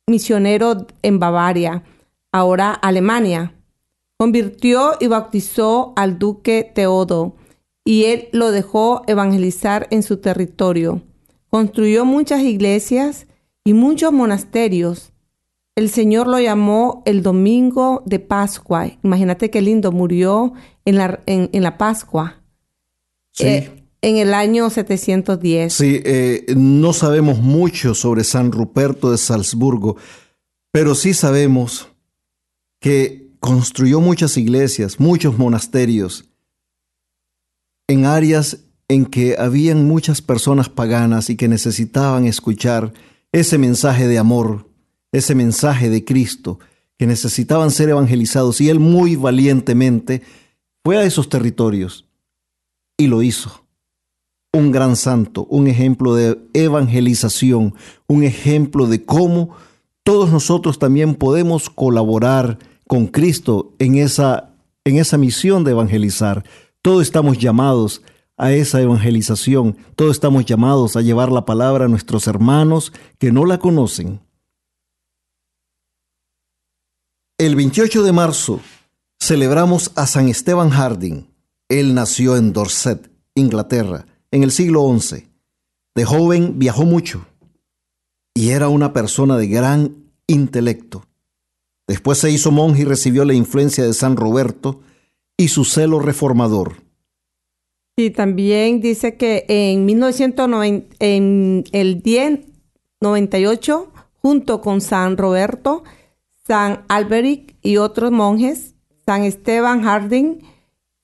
misionero 0.06 0.86
en 1.02 1.18
Bavaria, 1.18 1.82
ahora 2.32 2.72
Alemania. 2.72 3.52
Convirtió 4.18 4.92
y 5.00 5.08
bautizó 5.08 5.92
al 5.96 6.18
duque 6.18 6.70
Teodo 6.74 7.34
y 7.84 8.04
él 8.04 8.28
lo 8.32 8.50
dejó 8.50 9.02
evangelizar 9.06 9.86
en 9.90 10.02
su 10.02 10.18
territorio. 10.18 11.02
Construyó 11.50 12.04
muchas 12.04 12.40
iglesias 12.40 13.26
y 13.64 13.74
muchos 13.74 14.12
monasterios. 14.12 15.12
El 15.76 15.90
Señor 15.90 16.26
lo 16.26 16.40
llamó 16.40 17.02
el 17.04 17.22
domingo 17.22 18.02
de 18.06 18.18
Pascua. 18.18 18.90
Imagínate 19.02 19.50
qué 19.50 19.60
lindo, 19.60 19.92
murió 19.92 20.54
en 20.86 20.96
la, 20.96 21.20
en, 21.26 21.50
la 21.62 21.76
Pascua. 21.76 22.42
Sí. 23.32 23.46
Eh, 23.46 23.84
en 24.00 24.16
el 24.16 24.32
año 24.32 24.70
710. 24.70 25.72
Sí, 25.72 26.00
eh, 26.02 26.46
no 26.56 26.94
sabemos 26.94 27.40
mucho 27.40 27.94
sobre 27.94 28.24
San 28.24 28.52
Ruperto 28.52 29.10
de 29.10 29.18
Salzburgo, 29.18 29.96
pero 30.70 30.94
sí 30.94 31.12
sabemos 31.12 31.88
que 32.80 33.32
construyó 33.40 34.00
muchas 34.00 34.38
iglesias, 34.38 34.98
muchos 34.98 35.36
monasterios, 35.36 36.24
en 37.86 38.06
áreas 38.06 38.60
en 38.88 39.04
que 39.04 39.36
habían 39.38 39.86
muchas 39.86 40.22
personas 40.22 40.68
paganas 40.68 41.28
y 41.28 41.36
que 41.36 41.48
necesitaban 41.48 42.24
escuchar 42.24 42.94
ese 43.32 43.58
mensaje 43.58 44.06
de 44.06 44.18
amor, 44.18 44.70
ese 45.12 45.34
mensaje 45.34 45.90
de 45.90 46.04
Cristo, 46.04 46.58
que 46.98 47.06
necesitaban 47.06 47.70
ser 47.70 47.88
evangelizados. 47.90 48.60
Y 48.60 48.68
él 48.68 48.80
muy 48.80 49.16
valientemente 49.16 50.22
fue 50.84 50.96
a 50.96 51.04
esos 51.04 51.28
territorios 51.28 52.06
y 52.96 53.06
lo 53.06 53.22
hizo 53.22 53.66
un 54.56 54.72
gran 54.72 54.96
santo, 54.96 55.46
un 55.50 55.66
ejemplo 55.66 56.14
de 56.14 56.38
evangelización, 56.54 57.74
un 58.06 58.24
ejemplo 58.24 58.86
de 58.86 59.04
cómo 59.04 59.50
todos 60.02 60.30
nosotros 60.30 60.78
también 60.78 61.14
podemos 61.14 61.68
colaborar 61.68 62.58
con 62.86 63.06
Cristo 63.06 63.74
en 63.78 63.96
esa, 63.96 64.54
en 64.84 64.96
esa 64.96 65.18
misión 65.18 65.64
de 65.64 65.72
evangelizar. 65.72 66.44
Todos 66.80 67.02
estamos 67.02 67.38
llamados 67.38 68.02
a 68.36 68.52
esa 68.52 68.80
evangelización, 68.80 69.76
todos 69.94 70.12
estamos 70.12 70.44
llamados 70.44 70.96
a 70.96 71.02
llevar 71.02 71.32
la 71.32 71.44
palabra 71.44 71.86
a 71.86 71.88
nuestros 71.88 72.26
hermanos 72.26 72.92
que 73.18 73.32
no 73.32 73.44
la 73.44 73.58
conocen. 73.58 74.20
El 77.38 77.54
28 77.54 78.02
de 78.02 78.12
marzo 78.12 78.60
celebramos 79.20 79.92
a 79.94 80.06
San 80.06 80.30
Esteban 80.30 80.70
Harding. 80.70 81.26
Él 81.68 81.94
nació 81.94 82.34
en 82.38 82.54
Dorset, 82.54 83.10
Inglaterra, 83.34 84.06
en 84.30 84.42
el 84.42 84.50
siglo 84.50 84.88
XI. 84.98 85.28
De 85.94 86.06
joven 86.06 86.58
viajó 86.58 86.86
mucho 86.86 87.26
y 88.32 88.52
era 88.52 88.70
una 88.70 88.94
persona 88.94 89.36
de 89.36 89.48
gran 89.48 89.96
intelecto. 90.26 91.04
Después 91.86 92.16
se 92.16 92.30
hizo 92.30 92.52
monje 92.52 92.80
y 92.82 92.84
recibió 92.86 93.26
la 93.26 93.34
influencia 93.34 93.84
de 93.84 93.92
San 93.92 94.16
Roberto 94.16 94.80
y 95.36 95.48
su 95.48 95.66
celo 95.66 95.98
reformador. 95.98 96.76
Y 97.96 98.12
también 98.12 98.80
dice 98.80 99.18
que 99.18 99.44
en 99.48 99.84
1990, 99.84 100.96
en 101.00 101.64
el 101.72 102.02
1098, 102.02 103.92
junto 104.22 104.62
con 104.62 104.80
San 104.80 105.18
Roberto, 105.18 105.84
San 106.46 106.84
Alberic 106.88 107.56
y 107.60 107.78
otros 107.78 108.12
monjes, 108.12 108.74
San 109.04 109.24
Esteban 109.24 109.82
Harding 109.82 110.38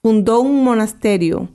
fundó 0.01 0.41
un 0.41 0.63
monasterio. 0.63 1.49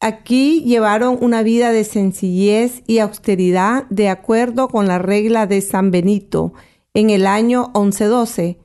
Aquí 0.00 0.62
llevaron 0.62 1.18
una 1.20 1.42
vida 1.42 1.70
de 1.70 1.84
sencillez 1.84 2.82
y 2.86 2.98
austeridad 2.98 3.84
de 3.90 4.08
acuerdo 4.08 4.68
con 4.68 4.88
la 4.88 4.98
regla 4.98 5.46
de 5.46 5.60
San 5.60 5.90
Benito 5.90 6.54
en 6.94 7.10
el 7.10 7.26
año 7.26 7.70
1112. 7.74 8.58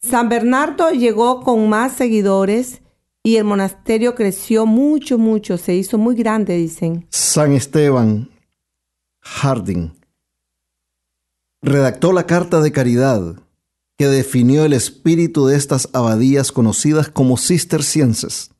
San 0.00 0.28
Bernardo 0.28 0.90
llegó 0.90 1.42
con 1.42 1.68
más 1.68 1.92
seguidores 1.92 2.82
y 3.24 3.36
el 3.36 3.44
monasterio 3.44 4.14
creció 4.14 4.64
mucho, 4.64 5.18
mucho, 5.18 5.58
se 5.58 5.74
hizo 5.74 5.98
muy 5.98 6.14
grande, 6.14 6.56
dicen. 6.56 7.04
San 7.10 7.52
Esteban 7.52 8.30
Harding 9.20 9.90
redactó 11.60 12.12
la 12.12 12.26
Carta 12.26 12.60
de 12.60 12.70
Caridad 12.70 13.47
que 13.98 14.06
definió 14.06 14.64
el 14.64 14.72
espíritu 14.72 15.46
de 15.46 15.56
estas 15.56 15.88
abadías 15.92 16.52
conocidas 16.52 17.08
como 17.10 17.36
cistercienses, 17.36 18.52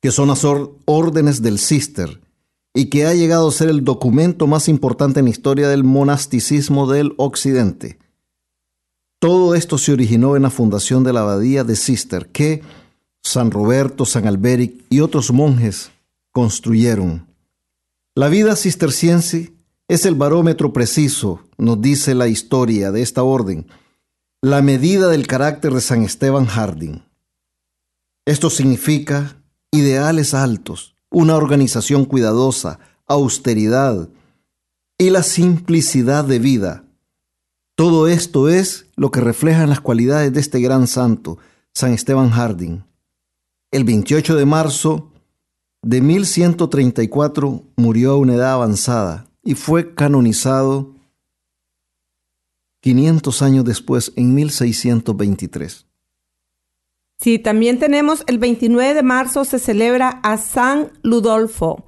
que 0.00 0.10
son 0.10 0.28
las 0.28 0.44
órdenes 0.44 1.42
del 1.42 1.58
cister 1.58 2.22
y 2.74 2.86
que 2.86 3.06
ha 3.06 3.14
llegado 3.14 3.48
a 3.48 3.52
ser 3.52 3.68
el 3.68 3.84
documento 3.84 4.46
más 4.46 4.68
importante 4.68 5.20
en 5.20 5.26
la 5.26 5.30
historia 5.30 5.68
del 5.68 5.84
monasticismo 5.84 6.90
del 6.90 7.12
Occidente. 7.18 7.98
Todo 9.18 9.54
esto 9.54 9.78
se 9.78 9.92
originó 9.92 10.36
en 10.36 10.42
la 10.42 10.50
fundación 10.50 11.04
de 11.04 11.12
la 11.12 11.20
abadía 11.20 11.64
de 11.64 11.74
Cister, 11.74 12.28
que 12.28 12.62
San 13.22 13.50
Roberto, 13.50 14.04
San 14.04 14.26
Alberic 14.26 14.84
y 14.90 15.00
otros 15.00 15.32
monjes 15.32 15.90
construyeron. 16.32 17.26
La 18.14 18.28
vida 18.28 18.56
cisterciense 18.56 19.52
es 19.88 20.04
el 20.06 20.14
barómetro 20.14 20.72
preciso, 20.72 21.40
nos 21.58 21.80
dice 21.80 22.14
la 22.14 22.28
historia 22.28 22.92
de 22.92 23.02
esta 23.02 23.22
orden, 23.22 23.66
la 24.46 24.62
medida 24.62 25.08
del 25.08 25.26
carácter 25.26 25.72
de 25.72 25.80
San 25.80 26.04
Esteban 26.04 26.46
Harding. 26.46 27.02
Esto 28.24 28.48
significa 28.48 29.42
ideales 29.72 30.34
altos, 30.34 30.94
una 31.10 31.34
organización 31.34 32.04
cuidadosa, 32.04 32.78
austeridad 33.08 34.08
y 34.98 35.10
la 35.10 35.24
simplicidad 35.24 36.22
de 36.22 36.38
vida. 36.38 36.84
Todo 37.74 38.06
esto 38.06 38.48
es 38.48 38.86
lo 38.94 39.10
que 39.10 39.20
reflejan 39.20 39.68
las 39.68 39.80
cualidades 39.80 40.32
de 40.32 40.38
este 40.38 40.60
gran 40.60 40.86
santo, 40.86 41.38
San 41.74 41.92
Esteban 41.92 42.30
Harding. 42.30 42.84
El 43.72 43.82
28 43.82 44.36
de 44.36 44.46
marzo 44.46 45.10
de 45.82 46.00
1134 46.00 47.64
murió 47.74 48.12
a 48.12 48.16
una 48.16 48.34
edad 48.34 48.52
avanzada 48.52 49.26
y 49.42 49.56
fue 49.56 49.92
canonizado 49.96 50.94
500 52.86 53.42
años 53.42 53.64
después, 53.64 54.12
en 54.14 54.32
1623. 54.32 55.88
Sí, 57.18 57.40
también 57.40 57.80
tenemos 57.80 58.22
el 58.28 58.38
29 58.38 58.94
de 58.94 59.02
marzo 59.02 59.44
se 59.44 59.58
celebra 59.58 60.20
a 60.22 60.36
San 60.36 60.92
Ludolfo. 61.02 61.84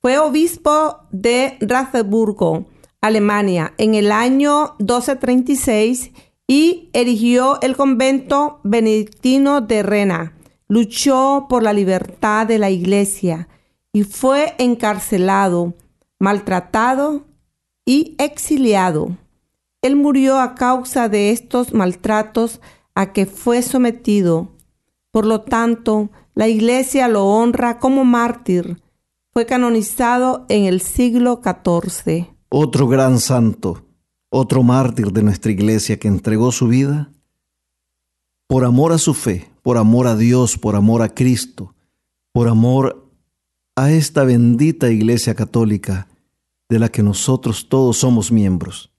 Fue 0.00 0.18
obispo 0.18 1.06
de 1.12 1.56
Ratzeburgo, 1.60 2.66
Alemania, 3.00 3.72
en 3.78 3.94
el 3.94 4.10
año 4.10 4.74
1236 4.80 6.10
y 6.48 6.90
erigió 6.92 7.60
el 7.60 7.76
convento 7.76 8.58
benedictino 8.64 9.60
de 9.60 9.84
Rena. 9.84 10.36
Luchó 10.66 11.46
por 11.48 11.62
la 11.62 11.72
libertad 11.72 12.48
de 12.48 12.58
la 12.58 12.70
iglesia 12.70 13.46
y 13.92 14.02
fue 14.02 14.56
encarcelado, 14.58 15.74
maltratado 16.18 17.26
y 17.86 18.16
exiliado. 18.18 19.21
Él 19.82 19.96
murió 19.96 20.38
a 20.38 20.54
causa 20.54 21.08
de 21.08 21.30
estos 21.30 21.74
maltratos 21.74 22.60
a 22.94 23.12
que 23.12 23.26
fue 23.26 23.62
sometido. 23.62 24.52
Por 25.10 25.26
lo 25.26 25.42
tanto, 25.42 26.10
la 26.34 26.48
iglesia 26.48 27.08
lo 27.08 27.26
honra 27.26 27.80
como 27.80 28.04
mártir. 28.04 28.80
Fue 29.32 29.44
canonizado 29.44 30.46
en 30.48 30.64
el 30.64 30.80
siglo 30.80 31.42
XIV. 31.42 32.28
Otro 32.48 32.86
gran 32.86 33.18
santo, 33.18 33.84
otro 34.30 34.62
mártir 34.62 35.10
de 35.10 35.22
nuestra 35.22 35.50
iglesia 35.50 35.98
que 35.98 36.08
entregó 36.08 36.52
su 36.52 36.68
vida 36.68 37.10
por 38.46 38.64
amor 38.64 38.92
a 38.92 38.98
su 38.98 39.14
fe, 39.14 39.50
por 39.62 39.78
amor 39.78 40.06
a 40.06 40.14
Dios, 40.14 40.58
por 40.58 40.76
amor 40.76 41.00
a 41.02 41.08
Cristo, 41.08 41.74
por 42.32 42.48
amor 42.48 43.10
a 43.74 43.90
esta 43.90 44.24
bendita 44.24 44.90
iglesia 44.90 45.34
católica 45.34 46.08
de 46.68 46.78
la 46.78 46.90
que 46.90 47.02
nosotros 47.02 47.68
todos 47.68 47.96
somos 47.96 48.30
miembros. 48.30 48.91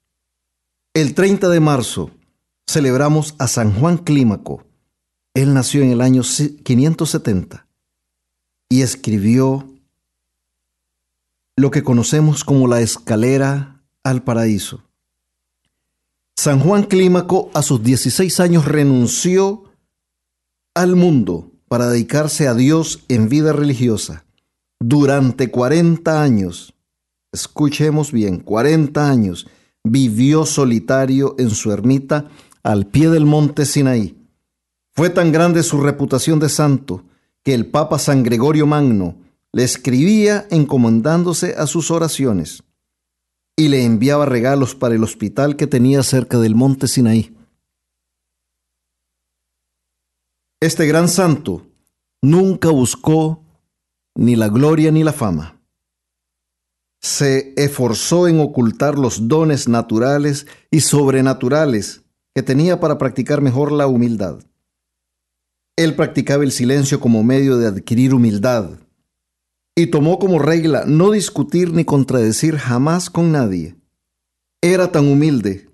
El 0.96 1.16
30 1.16 1.50
de 1.50 1.60
marzo 1.60 2.12
celebramos 2.68 3.34
a 3.40 3.48
San 3.48 3.74
Juan 3.74 3.98
Clímaco. 3.98 4.64
Él 5.34 5.56
nació 5.56 5.82
en 5.82 5.90
el 5.90 6.02
año 6.02 6.22
570 6.22 7.66
y 8.70 8.84
escribió 8.84 9.68
lo 11.56 11.72
que 11.72 11.82
conocemos 11.82 12.44
como 12.44 12.68
la 12.68 12.82
escalera 12.82 13.82
al 14.04 14.24
paraíso. 14.24 14.84
San 16.38 16.60
Juan 16.60 16.84
Clímaco 16.84 17.50
a 17.56 17.64
sus 17.64 17.82
16 17.82 18.40
años 18.40 18.66
renunció 18.66 19.64
al 20.76 20.96
mundo 20.96 21.52
para 21.68 21.90
dedicarse 21.90 22.48
a 22.48 22.54
Dios 22.54 23.04
en 23.08 23.30
vida 23.30 23.52
religiosa. 23.52 24.26
Durante 24.80 25.50
40 25.50 26.22
años, 26.22 26.76
escuchemos 27.32 28.12
bien, 28.12 28.42
40 28.42 29.10
años, 29.10 29.48
vivió 29.84 30.46
solitario 30.46 31.36
en 31.38 31.50
su 31.50 31.72
ermita 31.72 32.30
al 32.64 32.88
pie 32.88 33.10
del 33.10 33.26
monte 33.26 33.66
Sinaí. 33.66 34.18
Fue 34.94 35.10
tan 35.10 35.32
grande 35.32 35.64
su 35.64 35.82
reputación 35.82 36.40
de 36.40 36.50
santo 36.50 37.04
que 37.44 37.54
el 37.54 37.66
Papa 37.66 38.00
San 38.00 38.24
Gregorio 38.24 38.66
Magno 38.66 39.18
le 39.52 39.64
escribía 39.64 40.48
encomendándose 40.50 41.56
a 41.58 41.68
sus 41.68 41.92
oraciones 41.92 42.64
y 43.56 43.68
le 43.68 43.84
enviaba 43.84 44.26
regalos 44.26 44.76
para 44.76 44.96
el 44.96 45.04
hospital 45.04 45.56
que 45.56 45.68
tenía 45.68 46.02
cerca 46.04 46.40
del 46.40 46.56
monte 46.56 46.88
Sinaí. 46.88 47.36
Este 50.60 50.88
gran 50.88 51.10
santo 51.10 51.68
nunca 52.22 52.70
buscó 52.70 53.44
ni 54.16 54.36
la 54.36 54.48
gloria 54.48 54.92
ni 54.92 55.04
la 55.04 55.12
fama 55.12 55.63
se 57.04 57.54
esforzó 57.58 58.30
en 58.30 58.40
ocultar 58.40 58.98
los 58.98 59.28
dones 59.28 59.68
naturales 59.68 60.48
y 60.72 60.80
sobrenaturales 60.80 62.02
que 62.34 62.42
tenía 62.42 62.80
para 62.80 62.98
practicar 62.98 63.42
mejor 63.42 63.74
la 63.74 63.88
humildad. 63.88 64.40
Él 65.76 65.96
practicaba 65.96 66.44
el 66.44 66.54
silencio 66.54 67.02
como 67.02 67.22
medio 67.22 67.58
de 67.58 67.68
adquirir 67.68 68.14
humildad 68.14 68.80
y 69.76 69.88
tomó 69.88 70.18
como 70.18 70.40
regla 70.40 70.86
no 70.88 71.12
discutir 71.12 71.74
ni 71.74 71.84
contradecir 71.84 72.56
jamás 72.56 73.10
con 73.10 73.34
nadie. 73.34 73.76
Era 74.62 74.94
tan 74.94 75.06
humilde 75.06 75.70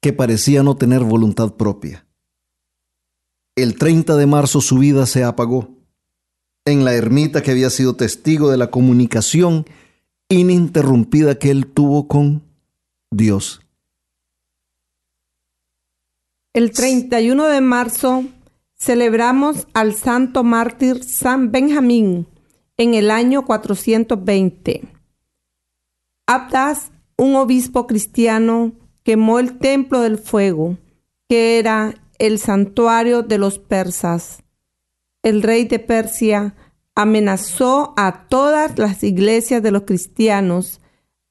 que 0.00 0.12
parecía 0.12 0.64
no 0.64 0.76
tener 0.76 1.04
voluntad 1.04 1.52
propia. 1.54 2.04
El 3.54 3.78
30 3.78 4.16
de 4.16 4.26
marzo 4.26 4.60
su 4.60 4.78
vida 4.78 5.06
se 5.06 5.22
apagó. 5.22 5.78
En 6.64 6.84
la 6.84 6.94
ermita 6.94 7.42
que 7.42 7.52
había 7.52 7.70
sido 7.70 7.94
testigo 7.94 8.50
de 8.50 8.56
la 8.56 8.70
comunicación 8.70 9.66
ininterrumpida 10.28 11.38
que 11.38 11.50
él 11.50 11.66
tuvo 11.66 12.08
con 12.08 12.42
Dios. 13.10 13.60
El 16.54 16.70
31 16.72 17.46
de 17.46 17.60
marzo 17.60 18.24
celebramos 18.76 19.66
al 19.72 19.94
santo 19.94 20.44
mártir 20.44 21.02
San 21.04 21.50
Benjamín 21.50 22.26
en 22.76 22.94
el 22.94 23.10
año 23.10 23.44
420. 23.44 24.82
Abdas, 26.26 26.92
un 27.16 27.36
obispo 27.36 27.86
cristiano, 27.86 28.72
quemó 29.02 29.38
el 29.38 29.58
templo 29.58 30.00
del 30.00 30.18
fuego, 30.18 30.78
que 31.28 31.58
era 31.58 31.94
el 32.18 32.38
santuario 32.38 33.22
de 33.22 33.38
los 33.38 33.58
persas. 33.58 34.42
El 35.22 35.42
rey 35.42 35.64
de 35.64 35.78
Persia 35.78 36.54
amenazó 36.94 37.94
a 37.96 38.26
todas 38.28 38.78
las 38.78 39.02
iglesias 39.02 39.62
de 39.62 39.70
los 39.70 39.82
cristianos 39.82 40.80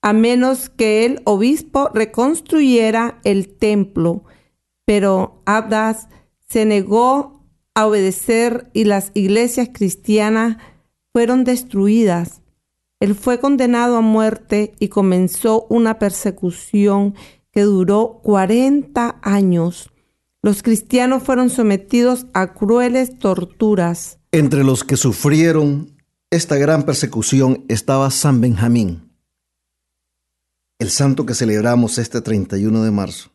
a 0.02 0.12
menos 0.12 0.68
que 0.68 1.04
el 1.06 1.22
obispo 1.24 1.88
reconstruyera 1.94 3.20
el 3.22 3.48
templo, 3.48 4.24
pero 4.84 5.40
Abdas 5.46 6.08
se 6.48 6.64
negó 6.64 7.46
a 7.74 7.86
obedecer 7.86 8.68
y 8.74 8.84
las 8.84 9.12
iglesias 9.14 9.70
cristianas 9.72 10.58
fueron 11.12 11.44
destruidas. 11.44 12.42
Él 12.98 13.14
fue 13.14 13.38
condenado 13.38 13.96
a 13.96 14.00
muerte 14.00 14.74
y 14.80 14.88
comenzó 14.88 15.66
una 15.68 15.98
persecución 15.98 17.14
que 17.52 17.62
duró 17.62 18.20
40 18.22 19.20
años. 19.22 19.90
Los 20.42 20.64
cristianos 20.64 21.22
fueron 21.22 21.50
sometidos 21.50 22.26
a 22.34 22.52
crueles 22.52 23.16
torturas. 23.18 24.18
Entre 24.32 24.64
los 24.64 24.82
que 24.82 24.96
sufrieron 24.96 25.96
esta 26.30 26.56
gran 26.56 26.84
persecución 26.84 27.64
estaba 27.68 28.10
San 28.10 28.40
Benjamín, 28.40 29.12
el 30.80 30.90
santo 30.90 31.26
que 31.26 31.34
celebramos 31.34 31.98
este 31.98 32.20
31 32.20 32.82
de 32.82 32.90
marzo. 32.90 33.30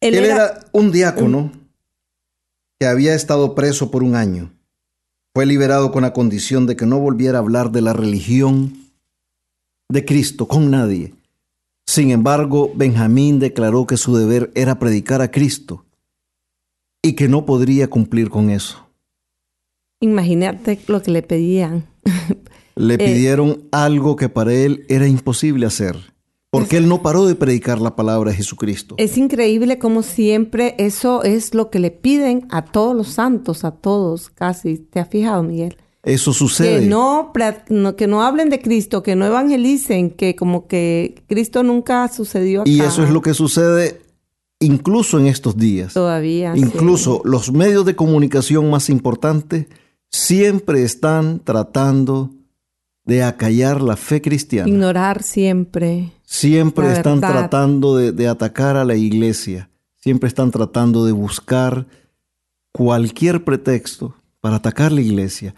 Él, 0.00 0.16
era, 0.16 0.60
un 0.72 0.92
diácono 0.92 1.52
que 2.78 2.86
había 2.86 3.14
estado 3.14 3.54
preso 3.54 3.90
por 3.90 4.02
un 4.02 4.16
año. 4.16 4.52
Fue 5.32 5.46
liberado 5.46 5.90
con 5.90 6.02
la 6.02 6.12
condición 6.12 6.66
de 6.66 6.76
que 6.76 6.84
no 6.84 6.98
volviera 6.98 7.38
a 7.38 7.40
hablar 7.40 7.70
de 7.70 7.80
la 7.80 7.94
religión 7.94 8.92
de 9.88 10.04
Cristo 10.04 10.46
con 10.46 10.70
nadie. 10.70 11.14
Sin 11.86 12.10
embargo, 12.10 12.72
Benjamín 12.74 13.38
declaró 13.38 13.86
que 13.86 13.96
su 13.96 14.16
deber 14.16 14.50
era 14.54 14.78
predicar 14.78 15.20
a 15.20 15.30
Cristo 15.30 15.84
y 17.02 17.14
que 17.14 17.28
no 17.28 17.44
podría 17.44 17.88
cumplir 17.88 18.30
con 18.30 18.50
eso. 18.50 18.88
Imagínate 20.00 20.78
lo 20.88 21.02
que 21.02 21.10
le 21.10 21.22
pedían. 21.22 21.84
Le 22.76 22.94
eh, 22.94 22.98
pidieron 22.98 23.68
algo 23.70 24.16
que 24.16 24.28
para 24.28 24.52
él 24.52 24.84
era 24.88 25.06
imposible 25.06 25.66
hacer, 25.66 25.96
porque 26.50 26.76
él 26.76 26.88
no 26.88 27.02
paró 27.02 27.24
de 27.26 27.36
predicar 27.36 27.80
la 27.80 27.94
palabra 27.94 28.30
de 28.30 28.36
Jesucristo. 28.36 28.96
Es 28.98 29.16
increíble 29.16 29.78
como 29.78 30.02
siempre 30.02 30.74
eso 30.78 31.22
es 31.22 31.54
lo 31.54 31.70
que 31.70 31.78
le 31.78 31.90
piden 31.92 32.46
a 32.50 32.64
todos 32.64 32.96
los 32.96 33.08
santos, 33.08 33.64
a 33.64 33.70
todos 33.70 34.30
casi. 34.30 34.78
¿Te 34.78 34.98
has 34.98 35.08
fijado, 35.08 35.42
Miguel? 35.42 35.76
Eso 36.04 36.32
sucede. 36.32 36.80
Que 36.80 36.86
no, 36.86 37.32
que 37.96 38.06
no 38.06 38.22
hablen 38.22 38.50
de 38.50 38.60
Cristo, 38.60 39.02
que 39.02 39.16
no 39.16 39.26
evangelicen, 39.26 40.10
que 40.10 40.36
como 40.36 40.66
que 40.66 41.22
Cristo 41.28 41.62
nunca 41.62 42.06
sucedió 42.08 42.62
Y 42.66 42.80
eso 42.80 43.02
es 43.02 43.10
lo 43.10 43.22
que 43.22 43.32
sucede 43.32 44.02
incluso 44.60 45.18
en 45.18 45.26
estos 45.26 45.56
días. 45.56 45.94
Todavía. 45.94 46.52
Incluso 46.56 47.22
los 47.24 47.52
medios 47.52 47.86
de 47.86 47.96
comunicación 47.96 48.70
más 48.70 48.90
importantes 48.90 49.66
siempre 50.10 50.82
están 50.82 51.40
tratando 51.40 52.30
de 53.04 53.22
acallar 53.22 53.80
la 53.80 53.96
fe 53.96 54.20
cristiana. 54.20 54.68
Ignorar 54.68 55.22
siempre. 55.22 56.12
Siempre 56.24 56.92
están 56.92 57.20
tratando 57.20 57.96
de, 57.96 58.12
de, 58.12 58.28
atacar 58.28 58.76
a 58.76 58.84
la 58.84 58.94
iglesia. 58.94 59.70
Siempre 59.96 60.28
están 60.28 60.50
tratando 60.50 61.04
de 61.04 61.12
buscar 61.12 61.86
cualquier 62.72 63.44
pretexto 63.44 64.14
para 64.40 64.56
atacar 64.56 64.92
la 64.92 65.00
iglesia. 65.00 65.54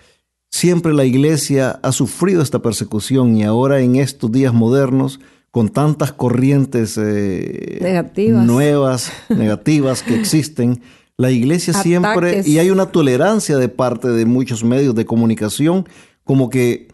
Siempre 0.56 0.94
la 0.94 1.04
iglesia 1.04 1.80
ha 1.82 1.92
sufrido 1.92 2.40
esta 2.40 2.62
persecución 2.62 3.36
y 3.36 3.42
ahora 3.42 3.80
en 3.80 3.96
estos 3.96 4.32
días 4.32 4.54
modernos, 4.54 5.20
con 5.50 5.68
tantas 5.68 6.12
corrientes 6.12 6.96
eh, 6.96 7.76
negativas. 7.82 8.46
nuevas, 8.46 9.12
negativas 9.28 10.02
que 10.02 10.18
existen, 10.18 10.80
la 11.18 11.30
iglesia 11.30 11.74
siempre, 11.74 12.40
y 12.46 12.56
hay 12.56 12.70
una 12.70 12.86
tolerancia 12.86 13.58
de 13.58 13.68
parte 13.68 14.08
de 14.08 14.24
muchos 14.24 14.64
medios 14.64 14.94
de 14.94 15.04
comunicación, 15.04 15.86
como 16.24 16.48
que 16.48 16.88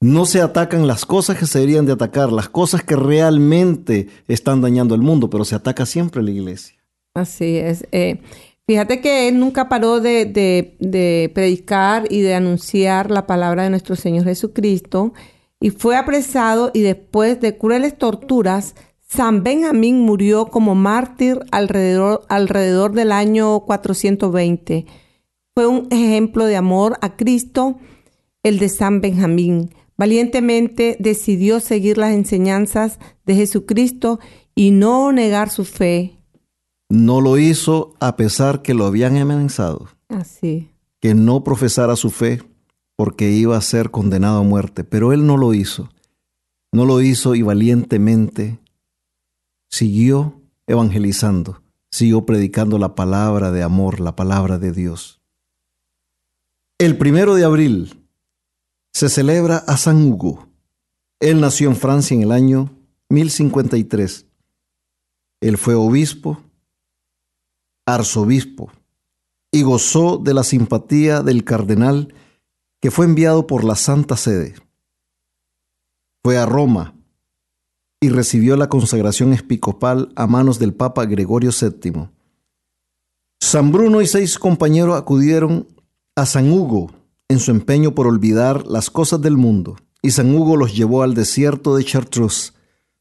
no 0.00 0.26
se 0.26 0.40
atacan 0.40 0.88
las 0.88 1.06
cosas 1.06 1.38
que 1.38 1.46
se 1.46 1.60
deberían 1.60 1.86
de 1.86 1.92
atacar, 1.92 2.32
las 2.32 2.48
cosas 2.48 2.82
que 2.82 2.96
realmente 2.96 4.08
están 4.26 4.60
dañando 4.60 4.96
el 4.96 5.02
mundo, 5.02 5.30
pero 5.30 5.44
se 5.44 5.54
ataca 5.54 5.86
siempre 5.86 6.20
la 6.20 6.32
iglesia. 6.32 6.74
Así 7.14 7.58
es. 7.58 7.86
Eh, 7.92 8.18
fíjate 8.68 9.00
que 9.00 9.28
él 9.28 9.40
nunca 9.40 9.70
paró 9.70 9.98
de, 10.00 10.26
de, 10.26 11.30
predicar 11.34 12.04
y 12.10 12.20
de 12.20 12.34
anunciar 12.34 13.10
la 13.10 13.26
palabra 13.26 13.62
de 13.62 13.70
nuestro 13.70 13.96
Señor 13.96 14.24
Jesucristo 14.24 15.14
y 15.58 15.70
fue 15.70 15.96
apresado 15.96 16.70
y 16.74 16.82
después 16.82 17.40
de 17.40 17.56
crueles 17.56 17.96
torturas, 17.96 18.74
San 19.00 19.42
Benjamín 19.42 20.00
murió 20.00 20.46
como 20.46 20.74
mártir 20.74 21.40
alrededor, 21.50 22.26
alrededor 22.28 22.92
del 22.92 23.10
año 23.10 23.60
420. 23.60 24.84
Fue 25.54 25.66
un 25.66 25.88
ejemplo 25.90 26.44
de 26.44 26.56
amor 26.56 26.98
a 27.00 27.16
Cristo, 27.16 27.78
el 28.42 28.58
de 28.58 28.68
San 28.68 29.00
Benjamín. 29.00 29.70
Valientemente 29.96 30.98
decidió 31.00 31.58
seguir 31.60 31.96
las 31.96 32.12
enseñanzas 32.12 32.98
de 33.24 33.34
Jesucristo 33.34 34.20
y 34.54 34.72
no 34.72 35.10
negar 35.10 35.48
su 35.48 35.64
fe. 35.64 36.17
No 36.88 37.20
lo 37.20 37.38
hizo 37.38 37.94
a 38.00 38.16
pesar 38.16 38.62
que 38.62 38.74
lo 38.74 38.86
habían 38.86 39.16
amenazado. 39.16 39.88
Así. 40.08 40.70
Que 41.00 41.14
no 41.14 41.44
profesara 41.44 41.96
su 41.96 42.10
fe 42.10 42.42
porque 42.96 43.30
iba 43.30 43.56
a 43.56 43.60
ser 43.60 43.90
condenado 43.90 44.38
a 44.38 44.42
muerte. 44.42 44.84
Pero 44.84 45.12
él 45.12 45.26
no 45.26 45.36
lo 45.36 45.54
hizo. 45.54 45.90
No 46.72 46.84
lo 46.84 47.00
hizo 47.00 47.34
y 47.34 47.42
valientemente 47.42 48.58
siguió 49.68 50.40
evangelizando, 50.66 51.62
siguió 51.90 52.26
predicando 52.26 52.78
la 52.78 52.94
palabra 52.94 53.50
de 53.50 53.62
amor, 53.62 54.00
la 54.00 54.16
palabra 54.16 54.58
de 54.58 54.72
Dios. 54.72 55.20
El 56.78 56.96
primero 56.96 57.34
de 57.34 57.44
abril 57.44 58.04
se 58.92 59.08
celebra 59.08 59.58
a 59.58 59.76
San 59.76 60.06
Hugo. 60.06 60.48
Él 61.20 61.40
nació 61.40 61.70
en 61.70 61.76
Francia 61.76 62.14
en 62.14 62.22
el 62.22 62.32
año 62.32 62.70
1053. 63.08 64.26
Él 65.40 65.58
fue 65.58 65.74
obispo, 65.74 66.42
arzobispo, 67.94 68.70
y 69.50 69.62
gozó 69.62 70.18
de 70.18 70.34
la 70.34 70.44
simpatía 70.44 71.22
del 71.22 71.44
cardenal 71.44 72.14
que 72.80 72.90
fue 72.90 73.06
enviado 73.06 73.46
por 73.46 73.64
la 73.64 73.76
Santa 73.76 74.16
Sede. 74.16 74.54
Fue 76.22 76.36
a 76.36 76.46
Roma 76.46 76.94
y 78.00 78.10
recibió 78.10 78.56
la 78.56 78.68
consagración 78.68 79.32
episcopal 79.32 80.12
a 80.14 80.26
manos 80.26 80.58
del 80.58 80.74
Papa 80.74 81.06
Gregorio 81.06 81.50
VII. 81.50 82.08
San 83.40 83.72
Bruno 83.72 84.02
y 84.02 84.06
seis 84.06 84.38
compañeros 84.38 84.96
acudieron 84.98 85.66
a 86.14 86.26
San 86.26 86.52
Hugo 86.52 86.92
en 87.28 87.40
su 87.40 87.50
empeño 87.50 87.94
por 87.94 88.06
olvidar 88.06 88.66
las 88.66 88.90
cosas 88.90 89.20
del 89.20 89.36
mundo, 89.36 89.76
y 90.02 90.10
San 90.10 90.34
Hugo 90.34 90.56
los 90.56 90.76
llevó 90.76 91.02
al 91.02 91.14
desierto 91.14 91.74
de 91.74 91.84
Chartreuse, 91.84 92.52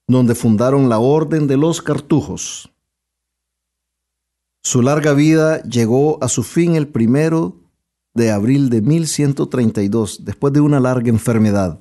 donde 0.08 0.36
fundaron 0.36 0.90
la 0.90 1.00
Orden 1.00 1.48
de 1.48 1.58
los 1.58 1.82
Cartujos. 1.82 2.72
Su 4.70 4.82
larga 4.82 5.14
vida 5.14 5.64
llegó 5.64 6.22
a 6.22 6.28
su 6.28 6.44
fin 6.44 6.76
el 6.76 6.90
primero 6.90 7.56
de 8.14 8.32
abril 8.32 8.70
de 8.70 8.82
1132, 8.82 10.26
después 10.26 10.52
de 10.52 10.60
una 10.60 10.82
larga 10.82 11.08
enfermedad. 11.08 11.80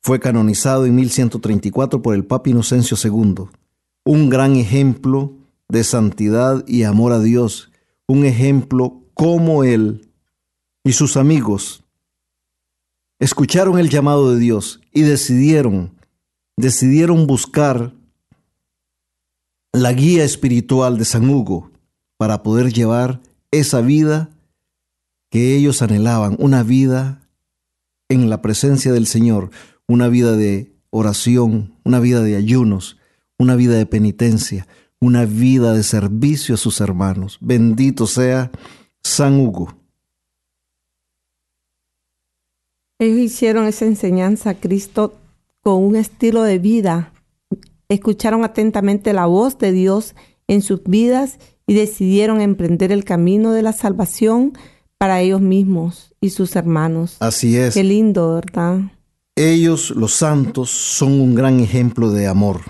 Fue 0.00 0.18
canonizado 0.18 0.86
en 0.86 0.94
1134 0.94 2.00
por 2.00 2.14
el 2.14 2.24
Papa 2.24 2.48
Inocencio 2.48 2.96
II, 2.96 3.44
un 4.06 4.30
gran 4.30 4.56
ejemplo 4.56 5.34
de 5.68 5.84
santidad 5.84 6.66
y 6.66 6.84
amor 6.84 7.12
a 7.12 7.20
Dios, 7.20 7.70
un 8.06 8.24
ejemplo 8.24 9.02
como 9.12 9.62
él 9.62 10.08
y 10.84 10.92
sus 10.92 11.18
amigos 11.18 11.84
escucharon 13.18 13.78
el 13.78 13.90
llamado 13.90 14.32
de 14.32 14.38
Dios 14.38 14.80
y 14.94 15.02
decidieron, 15.02 15.92
decidieron 16.56 17.26
buscar 17.26 17.92
la 19.74 19.92
guía 19.92 20.24
espiritual 20.24 20.96
de 20.96 21.04
San 21.04 21.28
Hugo 21.28 21.71
para 22.22 22.44
poder 22.44 22.72
llevar 22.72 23.18
esa 23.50 23.80
vida 23.80 24.30
que 25.28 25.56
ellos 25.56 25.82
anhelaban, 25.82 26.36
una 26.38 26.62
vida 26.62 27.28
en 28.08 28.30
la 28.30 28.40
presencia 28.40 28.92
del 28.92 29.08
Señor, 29.08 29.50
una 29.88 30.06
vida 30.06 30.36
de 30.36 30.72
oración, 30.90 31.74
una 31.82 31.98
vida 31.98 32.22
de 32.22 32.36
ayunos, 32.36 32.96
una 33.40 33.56
vida 33.56 33.74
de 33.74 33.86
penitencia, 33.86 34.68
una 35.00 35.24
vida 35.24 35.74
de 35.74 35.82
servicio 35.82 36.54
a 36.54 36.58
sus 36.58 36.80
hermanos. 36.80 37.38
Bendito 37.40 38.06
sea 38.06 38.52
San 39.02 39.40
Hugo. 39.40 39.74
Ellos 43.00 43.18
hicieron 43.18 43.66
esa 43.66 43.86
enseñanza 43.86 44.50
a 44.50 44.60
Cristo 44.60 45.14
con 45.60 45.82
un 45.82 45.96
estilo 45.96 46.44
de 46.44 46.60
vida. 46.60 47.12
Escucharon 47.88 48.44
atentamente 48.44 49.12
la 49.12 49.26
voz 49.26 49.58
de 49.58 49.72
Dios 49.72 50.14
en 50.46 50.62
sus 50.62 50.84
vidas 50.84 51.40
y 51.66 51.74
decidieron 51.74 52.40
emprender 52.40 52.92
el 52.92 53.04
camino 53.04 53.52
de 53.52 53.62
la 53.62 53.72
salvación 53.72 54.52
para 54.98 55.20
ellos 55.20 55.40
mismos 55.40 56.14
y 56.20 56.30
sus 56.30 56.54
hermanos. 56.56 57.16
Así 57.20 57.56
es. 57.56 57.74
Qué 57.74 57.84
lindo, 57.84 58.34
¿verdad? 58.34 58.80
Ellos, 59.34 59.90
los 59.90 60.12
santos, 60.12 60.70
son 60.70 61.20
un 61.20 61.34
gran 61.34 61.60
ejemplo 61.60 62.10
de 62.10 62.26
amor. 62.26 62.60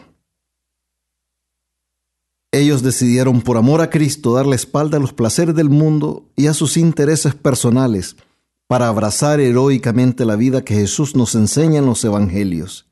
Ellos 2.52 2.82
decidieron 2.82 3.40
por 3.40 3.56
amor 3.56 3.80
a 3.80 3.90
Cristo 3.90 4.34
dar 4.34 4.46
la 4.46 4.56
espalda 4.56 4.98
a 4.98 5.00
los 5.00 5.12
placeres 5.12 5.54
del 5.54 5.70
mundo 5.70 6.28
y 6.36 6.46
a 6.46 6.54
sus 6.54 6.76
intereses 6.76 7.34
personales 7.34 8.16
para 8.66 8.88
abrazar 8.88 9.40
heroicamente 9.40 10.24
la 10.24 10.36
vida 10.36 10.64
que 10.64 10.74
Jesús 10.74 11.16
nos 11.16 11.34
enseña 11.34 11.78
en 11.78 11.86
los 11.86 12.04
Evangelios. 12.04 12.86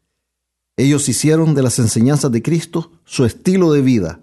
Ellos 0.76 1.08
hicieron 1.10 1.54
de 1.54 1.62
las 1.62 1.78
enseñanzas 1.78 2.32
de 2.32 2.42
Cristo 2.42 2.90
su 3.04 3.24
estilo 3.24 3.72
de 3.72 3.82
vida. 3.82 4.20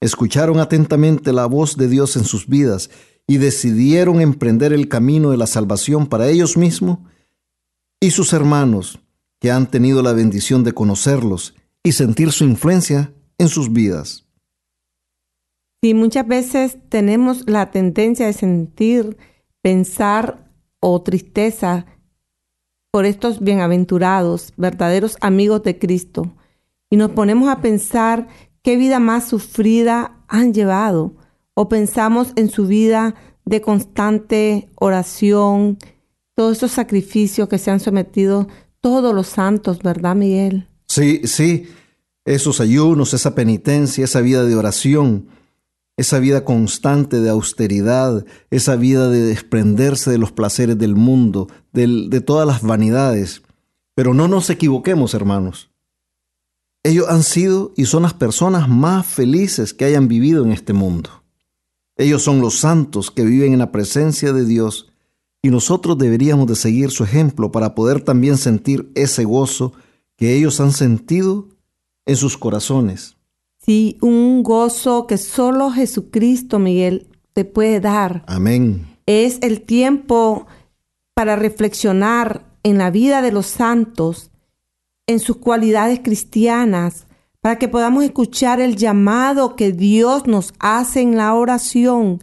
Escucharon 0.00 0.58
atentamente 0.58 1.32
la 1.32 1.46
voz 1.46 1.76
de 1.76 1.88
Dios 1.88 2.16
en 2.16 2.24
sus 2.24 2.46
vidas 2.46 2.90
y 3.26 3.38
decidieron 3.38 4.20
emprender 4.20 4.72
el 4.72 4.88
camino 4.88 5.30
de 5.30 5.36
la 5.36 5.46
salvación 5.46 6.06
para 6.06 6.28
ellos 6.28 6.56
mismos 6.56 6.98
y 8.00 8.10
sus 8.10 8.32
hermanos 8.32 9.00
que 9.40 9.50
han 9.50 9.70
tenido 9.70 10.02
la 10.02 10.12
bendición 10.12 10.64
de 10.64 10.72
conocerlos 10.72 11.54
y 11.82 11.92
sentir 11.92 12.32
su 12.32 12.44
influencia 12.44 13.12
en 13.38 13.48
sus 13.48 13.72
vidas. 13.72 14.26
Sí, 15.82 15.94
muchas 15.94 16.26
veces 16.26 16.78
tenemos 16.88 17.48
la 17.48 17.70
tendencia 17.70 18.26
de 18.26 18.32
sentir, 18.32 19.16
pensar 19.62 20.50
o 20.80 21.02
tristeza 21.02 21.86
por 22.90 23.04
estos 23.04 23.40
bienaventurados, 23.40 24.52
verdaderos 24.56 25.16
amigos 25.20 25.62
de 25.62 25.78
Cristo, 25.78 26.34
y 26.88 26.96
nos 26.96 27.10
ponemos 27.10 27.48
a 27.48 27.60
pensar 27.60 28.28
qué 28.66 28.76
vida 28.76 28.98
más 28.98 29.28
sufrida 29.28 30.24
han 30.26 30.52
llevado, 30.52 31.14
o 31.54 31.68
pensamos 31.68 32.32
en 32.34 32.50
su 32.50 32.66
vida 32.66 33.14
de 33.44 33.60
constante 33.60 34.68
oración, 34.74 35.78
todos 36.34 36.56
esos 36.56 36.72
sacrificios 36.72 37.48
que 37.48 37.58
se 37.58 37.70
han 37.70 37.78
sometido 37.78 38.48
todos 38.80 39.14
los 39.14 39.28
santos, 39.28 39.78
¿verdad, 39.84 40.16
Miguel? 40.16 40.68
Sí, 40.88 41.20
sí, 41.26 41.68
esos 42.24 42.60
ayunos, 42.60 43.14
esa 43.14 43.36
penitencia, 43.36 44.02
esa 44.02 44.20
vida 44.20 44.42
de 44.42 44.56
oración, 44.56 45.28
esa 45.96 46.18
vida 46.18 46.44
constante 46.44 47.20
de 47.20 47.30
austeridad, 47.30 48.26
esa 48.50 48.74
vida 48.74 49.08
de 49.08 49.20
desprenderse 49.20 50.10
de 50.10 50.18
los 50.18 50.32
placeres 50.32 50.76
del 50.76 50.96
mundo, 50.96 51.46
de 51.72 52.20
todas 52.20 52.48
las 52.48 52.62
vanidades. 52.62 53.42
Pero 53.94 54.12
no 54.12 54.26
nos 54.26 54.50
equivoquemos, 54.50 55.14
hermanos. 55.14 55.70
Ellos 56.86 57.06
han 57.08 57.24
sido 57.24 57.72
y 57.76 57.86
son 57.86 58.04
las 58.04 58.14
personas 58.14 58.68
más 58.68 59.04
felices 59.04 59.74
que 59.74 59.86
hayan 59.86 60.06
vivido 60.06 60.44
en 60.44 60.52
este 60.52 60.72
mundo. 60.72 61.10
Ellos 61.96 62.22
son 62.22 62.40
los 62.40 62.60
santos 62.60 63.10
que 63.10 63.24
viven 63.24 63.52
en 63.52 63.58
la 63.58 63.72
presencia 63.72 64.32
de 64.32 64.44
Dios 64.44 64.92
y 65.42 65.50
nosotros 65.50 65.98
deberíamos 65.98 66.46
de 66.46 66.54
seguir 66.54 66.92
su 66.92 67.02
ejemplo 67.02 67.50
para 67.50 67.74
poder 67.74 68.02
también 68.02 68.36
sentir 68.36 68.88
ese 68.94 69.24
gozo 69.24 69.72
que 70.14 70.36
ellos 70.36 70.60
han 70.60 70.70
sentido 70.70 71.48
en 72.04 72.14
sus 72.14 72.38
corazones. 72.38 73.16
Sí, 73.58 73.98
un 74.00 74.44
gozo 74.44 75.08
que 75.08 75.18
solo 75.18 75.72
Jesucristo, 75.72 76.60
Miguel, 76.60 77.08
te 77.32 77.44
puede 77.44 77.80
dar. 77.80 78.22
Amén. 78.28 78.86
Es 79.06 79.38
el 79.42 79.62
tiempo 79.62 80.46
para 81.14 81.34
reflexionar 81.34 82.46
en 82.62 82.78
la 82.78 82.92
vida 82.92 83.22
de 83.22 83.32
los 83.32 83.46
santos, 83.46 84.30
en 85.06 85.20
sus 85.20 85.36
cualidades 85.36 86.00
cristianas, 86.00 87.06
para 87.40 87.58
que 87.58 87.68
podamos 87.68 88.02
escuchar 88.04 88.60
el 88.60 88.76
llamado 88.76 89.54
que 89.54 89.72
Dios 89.72 90.26
nos 90.26 90.52
hace 90.58 91.00
en 91.00 91.16
la 91.16 91.34
oración, 91.34 92.22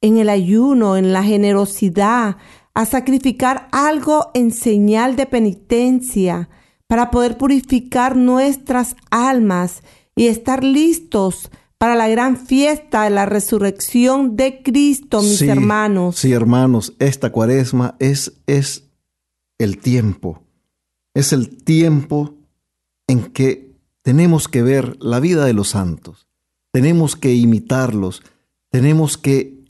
en 0.00 0.18
el 0.18 0.28
ayuno, 0.28 0.96
en 0.96 1.12
la 1.12 1.22
generosidad, 1.22 2.36
a 2.74 2.86
sacrificar 2.86 3.68
algo 3.70 4.30
en 4.34 4.50
señal 4.50 5.14
de 5.16 5.26
penitencia, 5.26 6.48
para 6.86 7.10
poder 7.10 7.38
purificar 7.38 8.16
nuestras 8.16 8.96
almas 9.10 9.82
y 10.14 10.26
estar 10.26 10.62
listos 10.62 11.50
para 11.78 11.94
la 11.94 12.06
gran 12.06 12.36
fiesta 12.36 13.04
de 13.04 13.10
la 13.10 13.26
resurrección 13.26 14.36
de 14.36 14.62
Cristo, 14.62 15.22
mis 15.22 15.42
hermanos. 15.42 16.16
Sí, 16.16 16.32
hermanos, 16.32 16.94
esta 16.98 17.32
cuaresma 17.32 17.96
es, 17.98 18.34
es 18.46 18.90
el 19.58 19.78
tiempo, 19.78 20.42
es 21.14 21.32
el 21.32 21.62
tiempo 21.62 22.34
en 23.06 23.32
que 23.32 23.72
tenemos 24.02 24.48
que 24.48 24.62
ver 24.62 24.96
la 25.00 25.20
vida 25.20 25.44
de 25.44 25.52
los 25.52 25.70
santos, 25.70 26.26
tenemos 26.72 27.16
que 27.16 27.34
imitarlos, 27.34 28.22
tenemos 28.70 29.18
que 29.18 29.62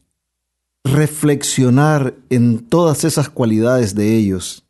reflexionar 0.85 2.15
en 2.31 2.67
todas 2.69 3.05
esas 3.05 3.29
cualidades 3.29 3.95
de 3.95 4.17
ellos. 4.17 4.65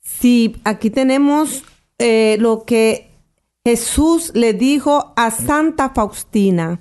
Sí, 0.00 0.56
aquí 0.64 0.90
tenemos 0.90 1.64
eh, 1.98 2.36
lo 2.38 2.64
que 2.64 3.10
Jesús 3.64 4.32
le 4.34 4.52
dijo 4.52 5.12
a 5.16 5.30
Santa 5.30 5.90
Faustina, 5.90 6.80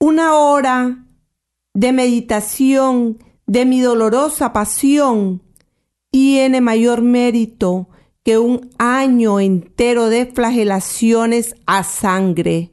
una 0.00 0.34
hora 0.34 1.04
de 1.74 1.92
meditación 1.92 3.22
de 3.46 3.64
mi 3.64 3.80
dolorosa 3.80 4.52
pasión 4.52 5.42
tiene 6.10 6.60
mayor 6.60 7.02
mérito 7.02 7.88
que 8.24 8.38
un 8.38 8.70
año 8.78 9.40
entero 9.40 10.08
de 10.08 10.26
flagelaciones 10.26 11.54
a 11.66 11.84
sangre. 11.84 12.70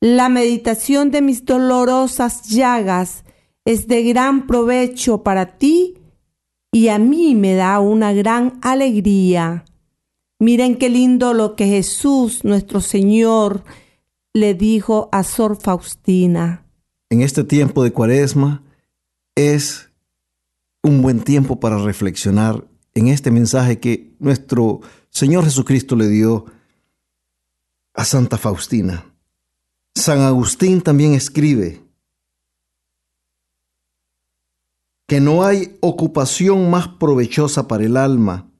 La 0.00 0.28
meditación 0.28 1.10
de 1.10 1.22
mis 1.22 1.44
dolorosas 1.44 2.48
llagas 2.48 3.24
es 3.64 3.88
de 3.88 4.02
gran 4.04 4.46
provecho 4.46 5.22
para 5.22 5.58
ti 5.58 5.98
y 6.72 6.88
a 6.88 6.98
mí 6.98 7.34
me 7.34 7.54
da 7.54 7.80
una 7.80 8.12
gran 8.12 8.58
alegría. 8.62 9.64
Miren 10.38 10.76
qué 10.76 10.88
lindo 10.88 11.34
lo 11.34 11.56
que 11.56 11.66
Jesús, 11.66 12.44
nuestro 12.44 12.80
Señor, 12.80 13.64
le 14.32 14.54
dijo 14.54 15.08
a 15.10 15.24
Sor 15.24 15.60
Faustina. 15.60 16.64
En 17.10 17.22
este 17.22 17.42
tiempo 17.42 17.82
de 17.82 17.92
cuaresma 17.92 18.62
es 19.34 19.90
un 20.82 21.02
buen 21.02 21.20
tiempo 21.20 21.58
para 21.58 21.78
reflexionar 21.78 22.64
en 22.98 23.08
este 23.08 23.30
mensaje 23.30 23.78
que 23.78 24.14
nuestro 24.18 24.80
Señor 25.10 25.44
Jesucristo 25.44 25.96
le 25.96 26.08
dio 26.08 26.46
a 27.94 28.04
Santa 28.04 28.38
Faustina. 28.38 29.14
San 29.94 30.20
Agustín 30.20 30.80
también 30.80 31.14
escribe 31.14 31.82
que 35.06 35.20
no 35.20 35.44
hay 35.44 35.76
ocupación 35.80 36.70
más 36.70 36.88
provechosa 36.88 37.66
para 37.66 37.84
el 37.84 37.96
alma 37.96 38.50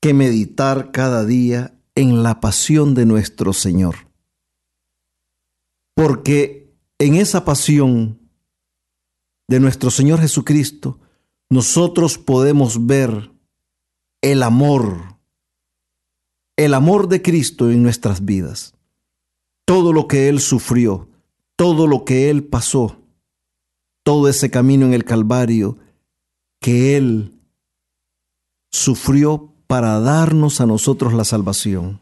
que 0.00 0.14
meditar 0.14 0.92
cada 0.92 1.24
día 1.24 1.74
en 1.94 2.22
la 2.22 2.40
pasión 2.40 2.94
de 2.94 3.04
nuestro 3.04 3.52
Señor. 3.52 3.96
Porque 5.94 6.74
en 6.98 7.16
esa 7.16 7.44
pasión 7.44 8.20
de 9.48 9.60
nuestro 9.60 9.90
Señor 9.90 10.20
Jesucristo, 10.20 11.00
nosotros 11.48 12.18
podemos 12.18 12.86
ver 12.86 13.35
el 14.32 14.42
amor, 14.42 15.18
el 16.56 16.74
amor 16.74 17.06
de 17.06 17.22
Cristo 17.22 17.70
en 17.70 17.84
nuestras 17.84 18.24
vidas. 18.24 18.74
Todo 19.64 19.92
lo 19.92 20.08
que 20.08 20.28
Él 20.28 20.40
sufrió, 20.40 21.08
todo 21.54 21.86
lo 21.86 22.04
que 22.04 22.28
Él 22.28 22.42
pasó, 22.42 22.96
todo 24.02 24.28
ese 24.28 24.50
camino 24.50 24.84
en 24.84 24.94
el 24.94 25.04
Calvario 25.04 25.78
que 26.58 26.96
Él 26.96 27.38
sufrió 28.72 29.52
para 29.68 30.00
darnos 30.00 30.60
a 30.60 30.66
nosotros 30.66 31.14
la 31.14 31.24
salvación. 31.24 32.00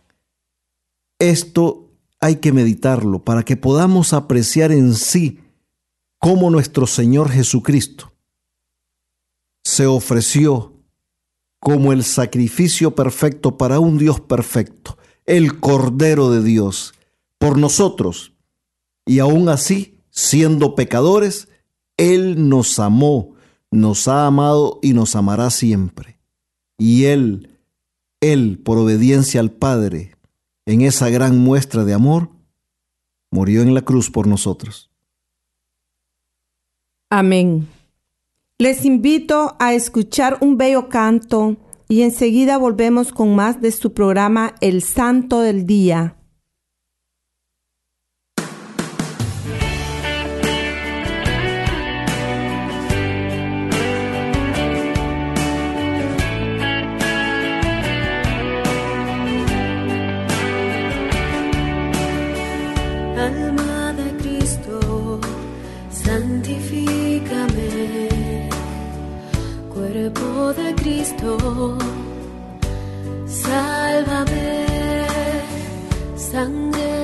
Esto 1.18 1.90
hay 2.20 2.36
que 2.36 2.52
meditarlo 2.52 3.22
para 3.22 3.42
que 3.42 3.58
podamos 3.58 4.14
apreciar 4.14 4.72
en 4.72 4.94
sí 4.94 5.40
cómo 6.18 6.48
nuestro 6.48 6.86
Señor 6.86 7.28
Jesucristo 7.28 8.14
se 9.62 9.86
ofreció 9.86 10.73
como 11.64 11.92
el 11.92 12.04
sacrificio 12.04 12.94
perfecto 12.94 13.58
para 13.58 13.80
un 13.80 13.98
Dios 13.98 14.20
perfecto, 14.20 14.96
el 15.26 15.58
Cordero 15.58 16.30
de 16.30 16.44
Dios, 16.44 16.94
por 17.38 17.58
nosotros. 17.58 18.34
Y 19.04 19.18
aún 19.18 19.48
así, 19.48 19.98
siendo 20.10 20.76
pecadores, 20.76 21.48
Él 21.96 22.48
nos 22.48 22.78
amó, 22.78 23.34
nos 23.72 24.06
ha 24.06 24.26
amado 24.26 24.78
y 24.80 24.92
nos 24.92 25.16
amará 25.16 25.50
siempre. 25.50 26.20
Y 26.78 27.06
Él 27.06 27.50
él, 28.32 28.58
por 28.64 28.78
obediencia 28.78 29.40
al 29.40 29.50
Padre, 29.50 30.16
en 30.64 30.80
esa 30.80 31.10
gran 31.10 31.38
muestra 31.38 31.84
de 31.84 31.92
amor, 31.92 32.30
murió 33.30 33.60
en 33.60 33.74
la 33.74 33.82
cruz 33.82 34.10
por 34.10 34.26
nosotros. 34.26 34.90
Amén. 37.10 37.68
Les 38.56 38.84
invito 38.84 39.56
a 39.58 39.74
escuchar 39.74 40.38
un 40.40 40.56
bello 40.56 40.88
canto 40.88 41.56
y 41.88 42.02
enseguida 42.02 42.56
volvemos 42.56 43.10
con 43.10 43.34
más 43.34 43.60
de 43.60 43.72
su 43.72 43.92
programa 43.92 44.54
El 44.60 44.80
Santo 44.82 45.40
del 45.40 45.66
Día. 45.66 46.14
Sálvame, 73.26 75.06
sangre 76.16 77.03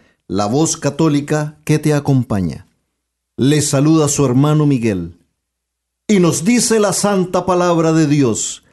la 0.31 0.45
voz 0.45 0.77
católica 0.77 1.57
que 1.65 1.77
te 1.77 1.93
acompaña. 1.93 2.65
Le 3.35 3.61
saluda 3.61 4.07
su 4.07 4.25
hermano 4.25 4.65
Miguel. 4.65 5.17
Y 6.07 6.21
nos 6.21 6.45
dice 6.45 6.79
la 6.79 6.93
santa 6.93 7.45
palabra 7.45 7.91
de 7.91 8.07
Dios 8.07 8.63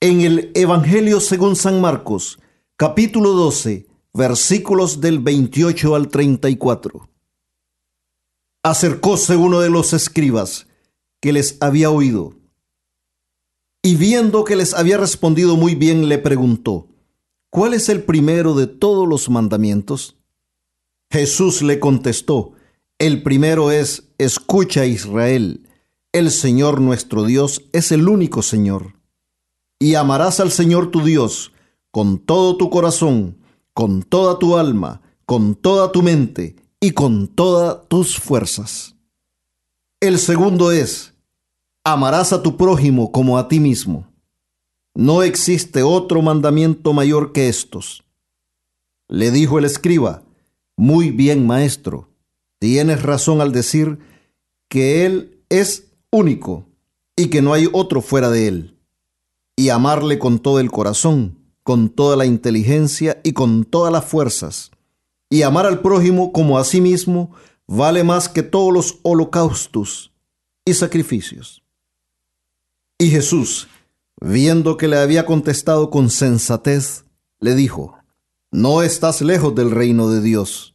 en 0.00 0.22
el 0.22 0.50
Evangelio 0.54 1.20
según 1.20 1.56
San 1.56 1.82
Marcos, 1.82 2.38
capítulo 2.76 3.32
12, 3.32 3.86
versículos 4.14 5.02
del 5.02 5.18
28 5.18 5.94
al 5.94 6.08
34. 6.08 7.06
Acercóse 8.62 9.36
uno 9.36 9.60
de 9.60 9.68
los 9.68 9.92
escribas 9.92 10.68
que 11.20 11.34
les 11.34 11.58
había 11.60 11.90
oído 11.90 12.32
y 13.82 13.96
viendo 13.96 14.44
que 14.44 14.56
les 14.56 14.72
había 14.72 14.96
respondido 14.96 15.58
muy 15.58 15.74
bien, 15.74 16.08
le 16.08 16.16
preguntó, 16.16 16.88
¿cuál 17.50 17.74
es 17.74 17.90
el 17.90 18.04
primero 18.04 18.54
de 18.54 18.66
todos 18.66 19.06
los 19.06 19.28
mandamientos? 19.28 20.17
Jesús 21.10 21.62
le 21.62 21.80
contestó, 21.80 22.52
el 22.98 23.22
primero 23.22 23.70
es, 23.70 24.10
escucha 24.18 24.84
Israel, 24.84 25.66
el 26.12 26.30
Señor 26.30 26.80
nuestro 26.80 27.24
Dios 27.24 27.62
es 27.72 27.92
el 27.92 28.08
único 28.08 28.42
Señor. 28.42 28.94
Y 29.78 29.94
amarás 29.94 30.40
al 30.40 30.50
Señor 30.50 30.90
tu 30.90 31.04
Dios 31.04 31.52
con 31.90 32.18
todo 32.18 32.56
tu 32.56 32.70
corazón, 32.70 33.38
con 33.72 34.02
toda 34.02 34.38
tu 34.38 34.56
alma, 34.56 35.00
con 35.24 35.54
toda 35.54 35.92
tu 35.92 36.02
mente 36.02 36.56
y 36.80 36.90
con 36.90 37.28
todas 37.28 37.88
tus 37.88 38.18
fuerzas. 38.18 38.96
El 40.00 40.18
segundo 40.18 40.72
es, 40.72 41.14
amarás 41.84 42.32
a 42.32 42.42
tu 42.42 42.56
prójimo 42.56 43.12
como 43.12 43.38
a 43.38 43.48
ti 43.48 43.60
mismo. 43.60 44.06
No 44.94 45.22
existe 45.22 45.82
otro 45.82 46.22
mandamiento 46.22 46.92
mayor 46.92 47.32
que 47.32 47.48
estos. 47.48 48.04
Le 49.08 49.30
dijo 49.30 49.58
el 49.58 49.64
escriba, 49.64 50.22
muy 50.78 51.10
bien, 51.10 51.44
maestro. 51.44 52.08
Tienes 52.60 53.02
razón 53.02 53.40
al 53.40 53.50
decir 53.50 53.98
que 54.68 55.04
Él 55.04 55.42
es 55.48 55.88
único 56.12 56.66
y 57.16 57.30
que 57.30 57.42
no 57.42 57.52
hay 57.52 57.68
otro 57.72 58.00
fuera 58.00 58.30
de 58.30 58.46
Él. 58.46 58.78
Y 59.56 59.70
amarle 59.70 60.20
con 60.20 60.38
todo 60.38 60.60
el 60.60 60.70
corazón, 60.70 61.36
con 61.64 61.88
toda 61.88 62.14
la 62.14 62.26
inteligencia 62.26 63.20
y 63.24 63.32
con 63.32 63.64
todas 63.64 63.92
las 63.92 64.04
fuerzas. 64.04 64.70
Y 65.28 65.42
amar 65.42 65.66
al 65.66 65.82
prójimo 65.82 66.30
como 66.30 66.58
a 66.58 66.64
sí 66.64 66.80
mismo 66.80 67.32
vale 67.66 68.04
más 68.04 68.28
que 68.28 68.44
todos 68.44 68.72
los 68.72 69.00
holocaustos 69.02 70.12
y 70.64 70.74
sacrificios. 70.74 71.60
Y 72.98 73.10
Jesús, 73.10 73.66
viendo 74.20 74.76
que 74.76 74.86
le 74.86 74.96
había 74.96 75.26
contestado 75.26 75.90
con 75.90 76.08
sensatez, 76.08 77.04
le 77.40 77.56
dijo, 77.56 77.97
no 78.50 78.82
estás 78.82 79.20
lejos 79.20 79.54
del 79.54 79.70
reino 79.70 80.08
de 80.08 80.20
Dios. 80.20 80.74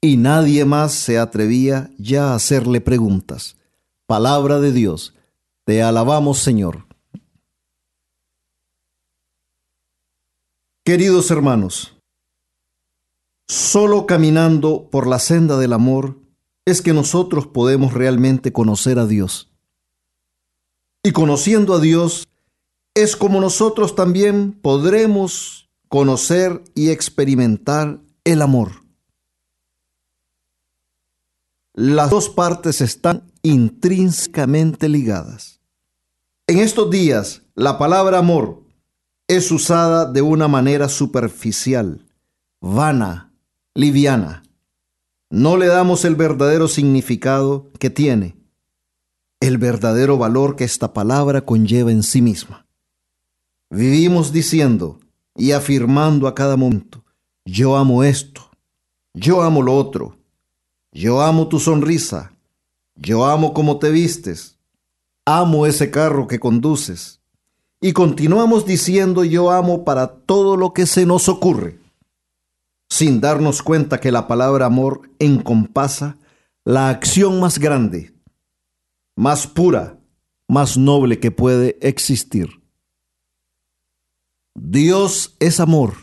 Y 0.00 0.16
nadie 0.16 0.64
más 0.64 0.92
se 0.92 1.18
atrevía 1.18 1.90
ya 1.98 2.30
a 2.30 2.34
hacerle 2.34 2.80
preguntas. 2.80 3.56
Palabra 4.06 4.58
de 4.58 4.72
Dios, 4.72 5.14
te 5.64 5.82
alabamos 5.82 6.38
Señor. 6.38 6.86
Queridos 10.84 11.30
hermanos, 11.30 11.96
solo 13.46 14.06
caminando 14.06 14.88
por 14.90 15.06
la 15.06 15.18
senda 15.18 15.58
del 15.58 15.74
amor 15.74 16.18
es 16.64 16.82
que 16.82 16.94
nosotros 16.94 17.46
podemos 17.46 17.92
realmente 17.92 18.52
conocer 18.52 18.98
a 18.98 19.06
Dios. 19.06 19.52
Y 21.02 21.12
conociendo 21.12 21.74
a 21.74 21.80
Dios 21.80 22.26
es 22.94 23.16
como 23.16 23.40
nosotros 23.40 23.94
también 23.94 24.52
podremos 24.52 25.69
conocer 25.90 26.62
y 26.76 26.90
experimentar 26.90 28.00
el 28.22 28.42
amor. 28.42 28.84
Las 31.74 32.10
dos 32.10 32.28
partes 32.28 32.80
están 32.80 33.24
intrínsecamente 33.42 34.88
ligadas. 34.88 35.60
En 36.46 36.58
estos 36.58 36.90
días, 36.90 37.42
la 37.56 37.76
palabra 37.76 38.18
amor 38.18 38.62
es 39.26 39.50
usada 39.50 40.06
de 40.06 40.22
una 40.22 40.46
manera 40.46 40.88
superficial, 40.88 42.06
vana, 42.60 43.32
liviana, 43.74 44.44
no 45.28 45.56
le 45.56 45.66
damos 45.66 46.04
el 46.04 46.14
verdadero 46.14 46.68
significado 46.68 47.72
que 47.80 47.90
tiene, 47.90 48.36
el 49.40 49.58
verdadero 49.58 50.18
valor 50.18 50.54
que 50.54 50.64
esta 50.64 50.92
palabra 50.92 51.40
conlleva 51.40 51.90
en 51.90 52.04
sí 52.04 52.22
misma. 52.22 52.68
Vivimos 53.70 54.32
diciendo 54.32 55.00
y 55.40 55.52
afirmando 55.52 56.28
a 56.28 56.34
cada 56.34 56.58
momento, 56.58 57.02
yo 57.46 57.74
amo 57.74 58.04
esto, 58.04 58.50
yo 59.14 59.40
amo 59.42 59.62
lo 59.62 59.74
otro, 59.74 60.18
yo 60.92 61.22
amo 61.22 61.48
tu 61.48 61.58
sonrisa, 61.58 62.34
yo 62.94 63.24
amo 63.24 63.54
cómo 63.54 63.78
te 63.78 63.90
vistes, 63.90 64.58
amo 65.24 65.64
ese 65.64 65.90
carro 65.90 66.26
que 66.26 66.38
conduces. 66.38 67.22
Y 67.80 67.94
continuamos 67.94 68.66
diciendo 68.66 69.24
yo 69.24 69.50
amo 69.50 69.82
para 69.82 70.08
todo 70.08 70.58
lo 70.58 70.74
que 70.74 70.84
se 70.84 71.06
nos 71.06 71.30
ocurre, 71.30 71.78
sin 72.90 73.22
darnos 73.22 73.62
cuenta 73.62 73.98
que 73.98 74.12
la 74.12 74.26
palabra 74.26 74.66
amor 74.66 75.08
encompasa 75.18 76.18
la 76.66 76.90
acción 76.90 77.40
más 77.40 77.58
grande, 77.58 78.14
más 79.16 79.46
pura, 79.46 79.98
más 80.46 80.76
noble 80.76 81.18
que 81.18 81.30
puede 81.30 81.78
existir. 81.80 82.59
Dios 84.54 85.36
es 85.38 85.60
amor. 85.60 85.94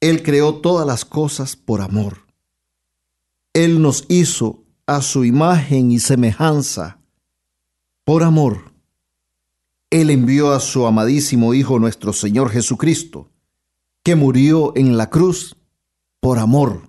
Él 0.00 0.22
creó 0.22 0.60
todas 0.60 0.86
las 0.86 1.04
cosas 1.04 1.56
por 1.56 1.80
amor. 1.80 2.26
Él 3.52 3.80
nos 3.80 4.04
hizo 4.08 4.64
a 4.86 5.02
su 5.02 5.24
imagen 5.24 5.90
y 5.90 5.98
semejanza 5.98 7.00
por 8.04 8.22
amor. 8.22 8.72
Él 9.90 10.10
envió 10.10 10.52
a 10.52 10.60
su 10.60 10.86
amadísimo 10.86 11.54
Hijo 11.54 11.78
nuestro 11.78 12.12
Señor 12.12 12.50
Jesucristo, 12.50 13.30
que 14.02 14.14
murió 14.14 14.72
en 14.76 14.96
la 14.96 15.10
cruz 15.10 15.56
por 16.20 16.38
amor. 16.38 16.88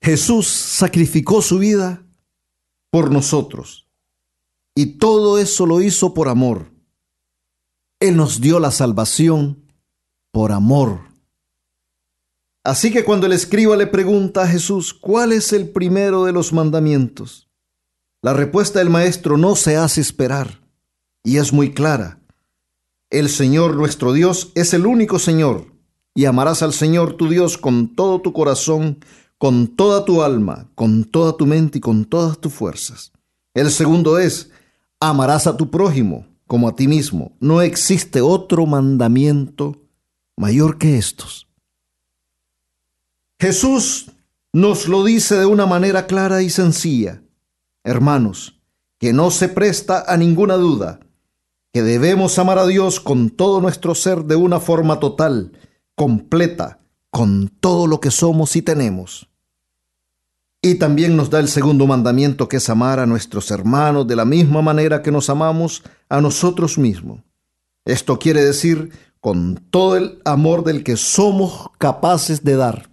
Jesús 0.00 0.48
sacrificó 0.48 1.42
su 1.42 1.58
vida 1.58 2.04
por 2.90 3.10
nosotros 3.10 3.82
y 4.74 4.98
todo 4.98 5.38
eso 5.38 5.66
lo 5.66 5.80
hizo 5.80 6.14
por 6.14 6.28
amor. 6.28 6.72
Él 8.00 8.16
nos 8.16 8.40
dio 8.40 8.58
la 8.58 8.70
salvación 8.70 9.64
por 10.32 10.52
amor. 10.52 11.00
Así 12.64 12.92
que 12.92 13.04
cuando 13.04 13.26
el 13.26 13.32
escriba 13.32 13.76
le 13.76 13.86
pregunta 13.86 14.42
a 14.42 14.48
Jesús, 14.48 14.94
¿cuál 14.94 15.32
es 15.32 15.52
el 15.52 15.68
primero 15.70 16.24
de 16.24 16.32
los 16.32 16.52
mandamientos? 16.52 17.48
La 18.22 18.32
respuesta 18.32 18.78
del 18.78 18.88
maestro 18.88 19.36
no 19.36 19.56
se 19.56 19.76
hace 19.76 20.00
esperar 20.00 20.62
y 21.24 21.38
es 21.38 21.52
muy 21.52 21.74
clara. 21.74 22.20
El 23.10 23.28
Señor 23.28 23.74
nuestro 23.74 24.12
Dios 24.12 24.52
es 24.54 24.74
el 24.74 24.86
único 24.86 25.18
Señor 25.18 25.66
y 26.14 26.26
amarás 26.26 26.62
al 26.62 26.72
Señor 26.72 27.16
tu 27.16 27.28
Dios 27.28 27.58
con 27.58 27.96
todo 27.96 28.20
tu 28.20 28.32
corazón, 28.32 29.04
con 29.38 29.66
toda 29.66 30.04
tu 30.04 30.22
alma, 30.22 30.70
con 30.76 31.02
toda 31.04 31.36
tu 31.36 31.46
mente 31.46 31.78
y 31.78 31.80
con 31.80 32.04
todas 32.04 32.38
tus 32.38 32.52
fuerzas. 32.52 33.12
El 33.54 33.72
segundo 33.72 34.20
es, 34.20 34.51
amarás 35.10 35.46
a 35.46 35.56
tu 35.56 35.70
prójimo 35.70 36.26
como 36.46 36.68
a 36.68 36.76
ti 36.76 36.86
mismo. 36.86 37.32
No 37.40 37.62
existe 37.62 38.20
otro 38.20 38.66
mandamiento 38.66 39.82
mayor 40.36 40.78
que 40.78 40.98
estos. 40.98 41.48
Jesús 43.40 44.12
nos 44.52 44.86
lo 44.86 45.02
dice 45.02 45.36
de 45.36 45.46
una 45.46 45.66
manera 45.66 46.06
clara 46.06 46.42
y 46.42 46.50
sencilla. 46.50 47.22
Hermanos, 47.84 48.60
que 48.98 49.12
no 49.12 49.30
se 49.30 49.48
presta 49.48 50.04
a 50.06 50.16
ninguna 50.16 50.54
duda, 50.54 51.00
que 51.72 51.82
debemos 51.82 52.38
amar 52.38 52.58
a 52.58 52.66
Dios 52.66 53.00
con 53.00 53.30
todo 53.30 53.60
nuestro 53.60 53.94
ser 53.94 54.24
de 54.24 54.36
una 54.36 54.60
forma 54.60 55.00
total, 55.00 55.52
completa, 55.96 56.80
con 57.10 57.48
todo 57.48 57.86
lo 57.86 57.98
que 57.98 58.10
somos 58.10 58.54
y 58.56 58.62
tenemos. 58.62 59.31
Y 60.62 60.76
también 60.76 61.16
nos 61.16 61.28
da 61.28 61.40
el 61.40 61.48
segundo 61.48 61.88
mandamiento 61.88 62.48
que 62.48 62.58
es 62.58 62.70
amar 62.70 63.00
a 63.00 63.06
nuestros 63.06 63.50
hermanos 63.50 64.06
de 64.06 64.14
la 64.14 64.24
misma 64.24 64.62
manera 64.62 65.02
que 65.02 65.10
nos 65.10 65.28
amamos 65.28 65.82
a 66.08 66.20
nosotros 66.20 66.78
mismos. 66.78 67.20
Esto 67.84 68.20
quiere 68.20 68.44
decir 68.44 68.92
con 69.18 69.56
todo 69.70 69.96
el 69.96 70.22
amor 70.24 70.62
del 70.62 70.84
que 70.84 70.96
somos 70.96 71.68
capaces 71.78 72.44
de 72.44 72.54
dar. 72.54 72.90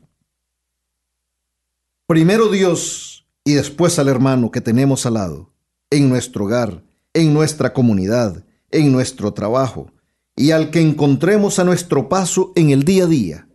Primero 2.08 2.50
Dios 2.50 3.28
y 3.44 3.54
después 3.54 4.00
al 4.00 4.08
hermano 4.08 4.50
que 4.50 4.62
tenemos 4.62 5.06
al 5.06 5.14
lado, 5.14 5.54
en 5.92 6.10
nuestro 6.10 6.46
hogar, 6.46 6.84
en 7.14 7.36
nuestra 7.36 7.72
comunidad, 7.72 8.44
en 8.72 8.92
nuestro 8.92 9.34
trabajo 9.34 9.92
y 10.36 10.52
al 10.52 10.72
que 10.72 10.82
encontremos 10.82 11.60
a 11.60 11.64
nuestro 11.64 12.10
paso 12.10 12.52
en 12.56 12.72
el 12.72 12.84
día 12.84 13.04
a 13.04 13.08
día. 13.08 13.48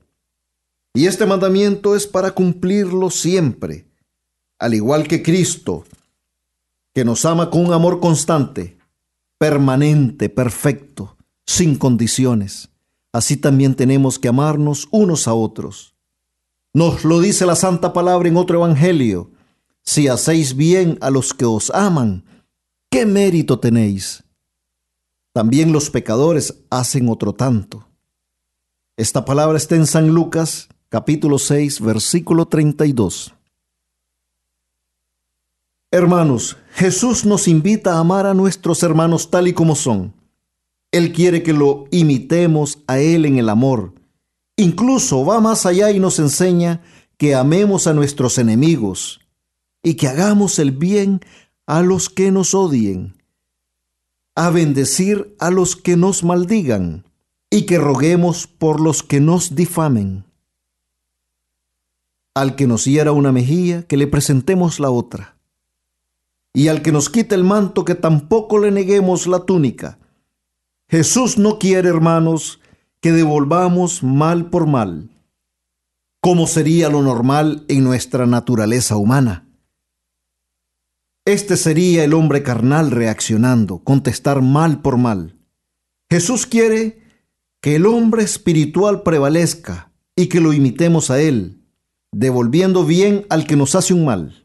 Y 0.92 1.06
este 1.06 1.26
mandamiento 1.26 1.96
es 1.96 2.06
para 2.06 2.30
cumplirlo 2.32 3.10
siempre, 3.10 3.88
al 4.58 4.74
igual 4.74 5.08
que 5.08 5.22
Cristo, 5.22 5.84
que 6.92 7.04
nos 7.04 7.24
ama 7.24 7.50
con 7.50 7.66
un 7.66 7.72
amor 7.72 8.00
constante, 8.00 8.78
permanente, 9.38 10.28
perfecto, 10.28 11.16
sin 11.46 11.76
condiciones. 11.76 12.70
Así 13.12 13.36
también 13.36 13.74
tenemos 13.74 14.18
que 14.18 14.28
amarnos 14.28 14.88
unos 14.90 15.28
a 15.28 15.34
otros 15.34 15.94
nos 16.74 17.04
lo 17.04 17.20
dice 17.20 17.46
la 17.46 17.54
Santa 17.54 17.92
Palabra 17.92 18.28
en 18.28 18.36
otro 18.36 18.58
Evangelio. 18.58 19.30
Si 19.82 20.08
hacéis 20.08 20.56
bien 20.56 20.98
a 21.00 21.10
los 21.10 21.32
que 21.32 21.44
os 21.44 21.70
aman, 21.70 22.24
¿qué 22.90 23.06
mérito 23.06 23.60
tenéis? 23.60 24.24
También 25.32 25.72
los 25.72 25.88
pecadores 25.88 26.64
hacen 26.70 27.08
otro 27.08 27.32
tanto. 27.32 27.86
Esta 28.96 29.24
palabra 29.24 29.56
está 29.56 29.76
en 29.76 29.86
San 29.86 30.08
Lucas 30.08 30.68
capítulo 30.88 31.38
6 31.38 31.80
versículo 31.80 32.46
32. 32.46 33.34
Hermanos, 35.94 36.56
Jesús 36.72 37.24
nos 37.24 37.46
invita 37.46 37.94
a 37.94 38.00
amar 38.00 38.26
a 38.26 38.34
nuestros 38.34 38.82
hermanos 38.82 39.30
tal 39.30 39.46
y 39.46 39.52
como 39.52 39.76
son. 39.76 40.12
Él 40.90 41.12
quiere 41.12 41.42
que 41.42 41.52
lo 41.52 41.86
imitemos 41.90 42.78
a 42.86 42.98
Él 42.98 43.26
en 43.26 43.38
el 43.38 43.48
amor 43.48 43.94
Incluso 44.56 45.24
va 45.24 45.40
más 45.40 45.66
allá 45.66 45.90
y 45.90 45.98
nos 45.98 46.18
enseña 46.18 46.80
que 47.16 47.34
amemos 47.34 47.86
a 47.86 47.94
nuestros 47.94 48.38
enemigos 48.38 49.20
y 49.82 49.94
que 49.94 50.06
hagamos 50.06 50.58
el 50.60 50.70
bien 50.70 51.20
a 51.66 51.82
los 51.82 52.08
que 52.08 52.30
nos 52.30 52.54
odien, 52.54 53.16
a 54.36 54.50
bendecir 54.50 55.34
a 55.40 55.50
los 55.50 55.74
que 55.74 55.96
nos 55.96 56.22
maldigan 56.22 57.04
y 57.50 57.62
que 57.62 57.78
roguemos 57.78 58.46
por 58.46 58.80
los 58.80 59.02
que 59.02 59.20
nos 59.20 59.56
difamen. 59.56 60.24
Al 62.34 62.54
que 62.54 62.66
nos 62.66 62.84
hiera 62.84 63.12
una 63.12 63.32
mejilla, 63.32 63.82
que 63.84 63.96
le 63.96 64.06
presentemos 64.06 64.78
la 64.78 64.90
otra. 64.90 65.33
Y 66.54 66.68
al 66.68 66.80
que 66.80 66.92
nos 66.92 67.10
quite 67.10 67.34
el 67.34 67.44
manto, 67.44 67.84
que 67.84 67.96
tampoco 67.96 68.58
le 68.58 68.70
neguemos 68.70 69.26
la 69.26 69.40
túnica. 69.40 69.98
Jesús 70.88 71.36
no 71.36 71.58
quiere, 71.58 71.88
hermanos, 71.88 72.60
que 73.00 73.12
devolvamos 73.12 74.02
mal 74.02 74.48
por 74.48 74.66
mal, 74.66 75.10
como 76.22 76.46
sería 76.46 76.88
lo 76.88 77.02
normal 77.02 77.64
en 77.68 77.84
nuestra 77.84 78.24
naturaleza 78.24 78.96
humana. 78.96 79.46
Este 81.26 81.56
sería 81.56 82.04
el 82.04 82.14
hombre 82.14 82.42
carnal 82.42 82.90
reaccionando, 82.90 83.78
contestar 83.78 84.40
mal 84.40 84.80
por 84.80 84.96
mal. 84.96 85.36
Jesús 86.10 86.46
quiere 86.46 87.02
que 87.60 87.76
el 87.76 87.86
hombre 87.86 88.22
espiritual 88.22 89.02
prevalezca 89.02 89.90
y 90.14 90.26
que 90.28 90.40
lo 90.40 90.52
imitemos 90.52 91.10
a 91.10 91.20
él, 91.20 91.64
devolviendo 92.12 92.84
bien 92.84 93.26
al 93.30 93.46
que 93.46 93.56
nos 93.56 93.74
hace 93.74 93.94
un 93.94 94.04
mal. 94.04 94.43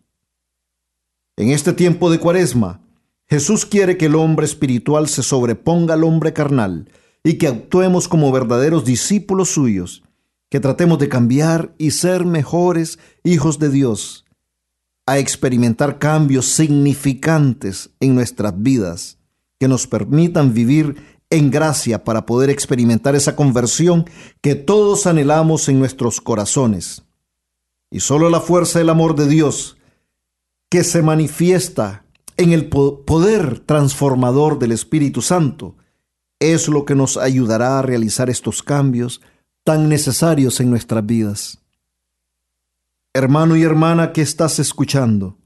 En 1.40 1.52
este 1.52 1.72
tiempo 1.72 2.12
de 2.12 2.20
cuaresma, 2.20 2.82
Jesús 3.26 3.66
quiere 3.66 3.96
que 3.96 4.08
el 4.08 4.16
hombre 4.16 4.46
espiritual 4.46 5.08
se 5.08 5.24
sobreponga 5.24 5.94
al 5.94 6.04
hombre 6.04 6.34
carnal 6.34 6.92
y 7.24 7.36
que 7.36 7.48
actuemos 7.48 8.10
como 8.10 8.30
verdaderos 8.34 8.84
discípulos 8.84 9.48
suyos, 9.48 10.04
que 10.50 10.60
tratemos 10.60 11.00
de 11.00 11.08
cambiar 11.08 11.74
y 11.78 11.92
ser 11.92 12.26
mejores 12.26 13.00
hijos 13.24 13.58
de 13.58 13.70
Dios, 13.70 14.26
a 15.06 15.18
experimentar 15.18 15.98
cambios 15.98 16.46
significantes 16.46 17.92
en 18.02 18.16
nuestras 18.16 18.62
vidas, 18.62 19.18
que 19.62 19.70
nos 19.70 19.88
permitan 19.88 20.54
vivir 20.54 20.98
en 21.30 21.52
gracia 21.52 22.04
para 22.04 22.26
poder 22.26 22.50
experimentar 22.50 23.16
esa 23.16 23.38
conversión 23.38 24.10
que 24.42 24.56
todos 24.56 25.08
anhelamos 25.08 25.70
en 25.70 25.80
nuestros 25.80 26.20
corazones. 26.20 27.04
Y 27.90 28.02
solo 28.02 28.30
la 28.30 28.42
fuerza 28.42 28.80
del 28.80 28.90
amor 28.90 29.16
de 29.16 29.30
Dios, 29.30 29.78
que 30.70 30.84
se 30.84 31.01
manifiesta 31.01 32.05
en 32.38 32.53
el 32.53 32.70
poder 32.70 33.59
transformador 33.59 34.59
del 34.59 34.72
Espíritu 34.72 35.22
Santo, 35.22 35.76
es 36.39 36.70
lo 36.70 36.86
que 36.86 36.95
nos 36.95 37.17
ayudará 37.17 37.80
a 37.80 37.82
realizar 37.82 38.30
estos 38.30 38.63
cambios 38.63 39.22
tan 39.63 39.89
necesarios 39.89 40.59
en 40.61 40.70
nuestras 40.70 41.05
vidas. 41.05 41.59
Hermano 43.13 43.57
y 43.57 43.63
hermana 43.63 44.13
que 44.13 44.22
estás 44.22 44.59
escuchando, 44.59 45.38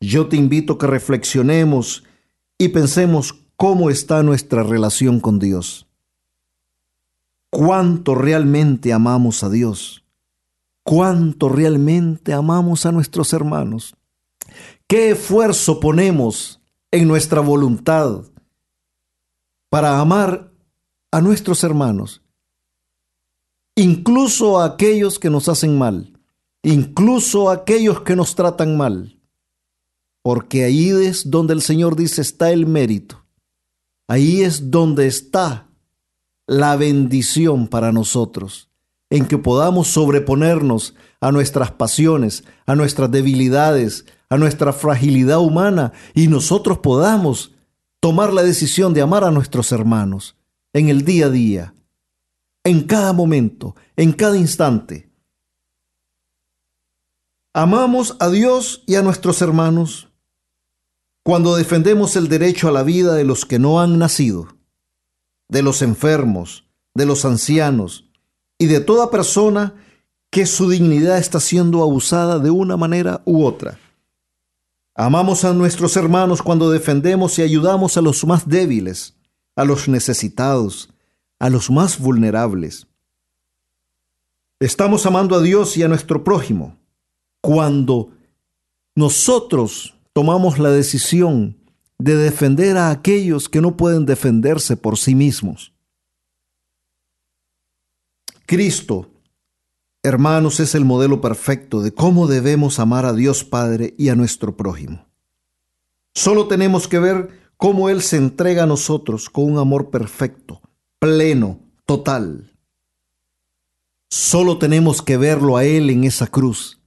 yo 0.00 0.26
te 0.26 0.36
invito 0.36 0.74
a 0.74 0.78
que 0.78 0.86
reflexionemos 0.86 2.04
y 2.58 2.68
pensemos 2.68 3.34
cómo 3.56 3.88
está 3.88 4.22
nuestra 4.22 4.62
relación 4.62 5.20
con 5.20 5.38
Dios. 5.38 5.86
cuánto 7.50 8.14
realmente 8.14 8.92
amamos 8.92 9.42
a 9.42 9.48
Dios, 9.48 10.04
cuánto 10.82 11.48
realmente 11.48 12.34
amamos 12.34 12.84
a 12.84 12.92
nuestros 12.92 13.32
hermanos, 13.32 13.96
qué 14.86 15.10
esfuerzo 15.10 15.80
ponemos 15.80 16.60
en 16.90 17.08
nuestra 17.08 17.40
voluntad 17.40 18.22
para 19.68 20.00
amar 20.00 20.52
a 21.10 21.20
nuestros 21.20 21.64
hermanos, 21.64 22.22
incluso 23.74 24.60
a 24.60 24.64
aquellos 24.64 25.18
que 25.18 25.30
nos 25.30 25.48
hacen 25.48 25.76
mal, 25.78 26.18
incluso 26.62 27.50
a 27.50 27.54
aquellos 27.54 28.00
que 28.02 28.16
nos 28.16 28.34
tratan 28.34 28.76
mal, 28.76 29.20
porque 30.22 30.64
ahí 30.64 30.90
es 30.90 31.30
donde 31.30 31.54
el 31.54 31.62
Señor 31.62 31.96
dice 31.96 32.22
está 32.22 32.50
el 32.50 32.66
mérito, 32.66 33.24
ahí 34.08 34.42
es 34.42 34.70
donde 34.70 35.06
está 35.06 35.68
la 36.46 36.76
bendición 36.76 37.66
para 37.66 37.92
nosotros, 37.92 38.70
en 39.10 39.26
que 39.26 39.38
podamos 39.38 39.88
sobreponernos 39.88 40.94
a 41.20 41.32
nuestras 41.32 41.72
pasiones, 41.72 42.44
a 42.66 42.76
nuestras 42.76 43.10
debilidades, 43.10 44.06
a 44.28 44.36
nuestra 44.36 44.72
fragilidad 44.72 45.38
humana 45.38 45.92
y 46.14 46.28
nosotros 46.28 46.78
podamos 46.78 47.52
tomar 48.00 48.32
la 48.32 48.42
decisión 48.42 48.94
de 48.94 49.02
amar 49.02 49.24
a 49.24 49.30
nuestros 49.30 49.72
hermanos 49.72 50.36
en 50.72 50.88
el 50.88 51.04
día 51.04 51.26
a 51.26 51.30
día, 51.30 51.74
en 52.64 52.84
cada 52.84 53.12
momento, 53.12 53.74
en 53.96 54.12
cada 54.12 54.36
instante. 54.36 55.10
Amamos 57.54 58.16
a 58.20 58.28
Dios 58.28 58.82
y 58.86 58.96
a 58.96 59.02
nuestros 59.02 59.40
hermanos 59.40 60.08
cuando 61.22 61.56
defendemos 61.56 62.14
el 62.16 62.28
derecho 62.28 62.68
a 62.68 62.72
la 62.72 62.82
vida 62.82 63.14
de 63.14 63.24
los 63.24 63.44
que 63.44 63.58
no 63.58 63.80
han 63.80 63.98
nacido 63.98 64.48
de 65.48 65.62
los 65.62 65.82
enfermos, 65.82 66.66
de 66.94 67.06
los 67.06 67.24
ancianos 67.24 68.08
y 68.58 68.66
de 68.66 68.80
toda 68.80 69.10
persona 69.10 69.74
que 70.30 70.46
su 70.46 70.68
dignidad 70.68 71.18
está 71.18 71.40
siendo 71.40 71.82
abusada 71.82 72.38
de 72.38 72.50
una 72.50 72.76
manera 72.76 73.22
u 73.24 73.44
otra. 73.44 73.78
Amamos 74.98 75.44
a 75.44 75.52
nuestros 75.52 75.94
hermanos 75.98 76.40
cuando 76.40 76.70
defendemos 76.70 77.38
y 77.38 77.42
ayudamos 77.42 77.98
a 77.98 78.00
los 78.00 78.24
más 78.24 78.48
débiles, 78.48 79.14
a 79.54 79.66
los 79.66 79.88
necesitados, 79.88 80.88
a 81.38 81.50
los 81.50 81.70
más 81.70 81.98
vulnerables. 81.98 82.86
Estamos 84.58 85.04
amando 85.04 85.36
a 85.36 85.42
Dios 85.42 85.76
y 85.76 85.82
a 85.82 85.88
nuestro 85.88 86.24
prójimo 86.24 86.78
cuando 87.42 88.10
nosotros 88.94 89.94
tomamos 90.14 90.58
la 90.58 90.70
decisión 90.70 91.58
de 91.98 92.16
defender 92.16 92.78
a 92.78 92.90
aquellos 92.90 93.50
que 93.50 93.60
no 93.60 93.76
pueden 93.76 94.06
defenderse 94.06 94.78
por 94.78 94.96
sí 94.96 95.14
mismos. 95.14 95.74
Cristo, 98.46 99.10
hermanos, 100.06 100.60
es 100.60 100.74
el 100.74 100.84
modelo 100.84 101.20
perfecto 101.20 101.82
de 101.82 101.92
cómo 101.92 102.28
debemos 102.28 102.78
amar 102.78 103.04
a 103.06 103.12
Dios 103.12 103.42
Padre 103.42 103.94
y 103.98 104.08
a 104.08 104.14
nuestro 104.14 104.56
prójimo. 104.56 105.06
Solo 106.14 106.46
tenemos 106.46 106.86
que 106.86 107.00
ver 107.00 107.50
cómo 107.56 107.88
Él 107.88 108.02
se 108.02 108.16
entrega 108.16 108.62
a 108.62 108.66
nosotros 108.66 109.28
con 109.28 109.50
un 109.52 109.58
amor 109.58 109.90
perfecto, 109.90 110.62
pleno, 111.00 111.60
total. 111.84 112.52
Solo 114.08 114.58
tenemos 114.58 115.02
que 115.02 115.16
verlo 115.16 115.56
a 115.56 115.64
Él 115.64 115.90
en 115.90 116.04
esa 116.04 116.28
cruz 116.28 116.80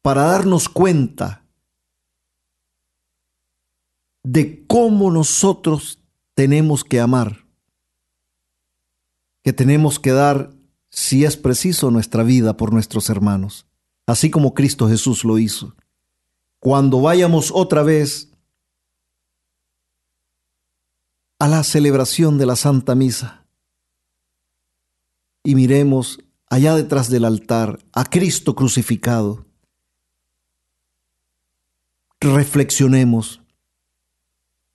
para 0.00 0.22
darnos 0.22 0.68
cuenta 0.68 1.44
de 4.24 4.64
cómo 4.66 5.10
nosotros 5.10 6.00
tenemos 6.34 6.84
que 6.84 7.00
amar, 7.00 7.44
que 9.44 9.52
tenemos 9.52 9.98
que 9.98 10.12
dar, 10.12 10.54
si 10.92 11.24
es 11.24 11.38
preciso, 11.38 11.90
nuestra 11.90 12.22
vida 12.22 12.56
por 12.58 12.70
nuestros 12.72 13.08
hermanos, 13.08 13.66
así 14.06 14.30
como 14.30 14.52
Cristo 14.52 14.88
Jesús 14.88 15.24
lo 15.24 15.38
hizo. 15.38 15.74
Cuando 16.60 17.00
vayamos 17.00 17.50
otra 17.52 17.82
vez 17.82 18.30
a 21.38 21.48
la 21.48 21.64
celebración 21.64 22.36
de 22.36 22.46
la 22.46 22.56
Santa 22.56 22.94
Misa 22.94 23.46
y 25.42 25.54
miremos 25.54 26.20
allá 26.48 26.76
detrás 26.76 27.08
del 27.08 27.24
altar 27.24 27.78
a 27.92 28.04
Cristo 28.04 28.54
crucificado, 28.54 29.46
reflexionemos 32.20 33.40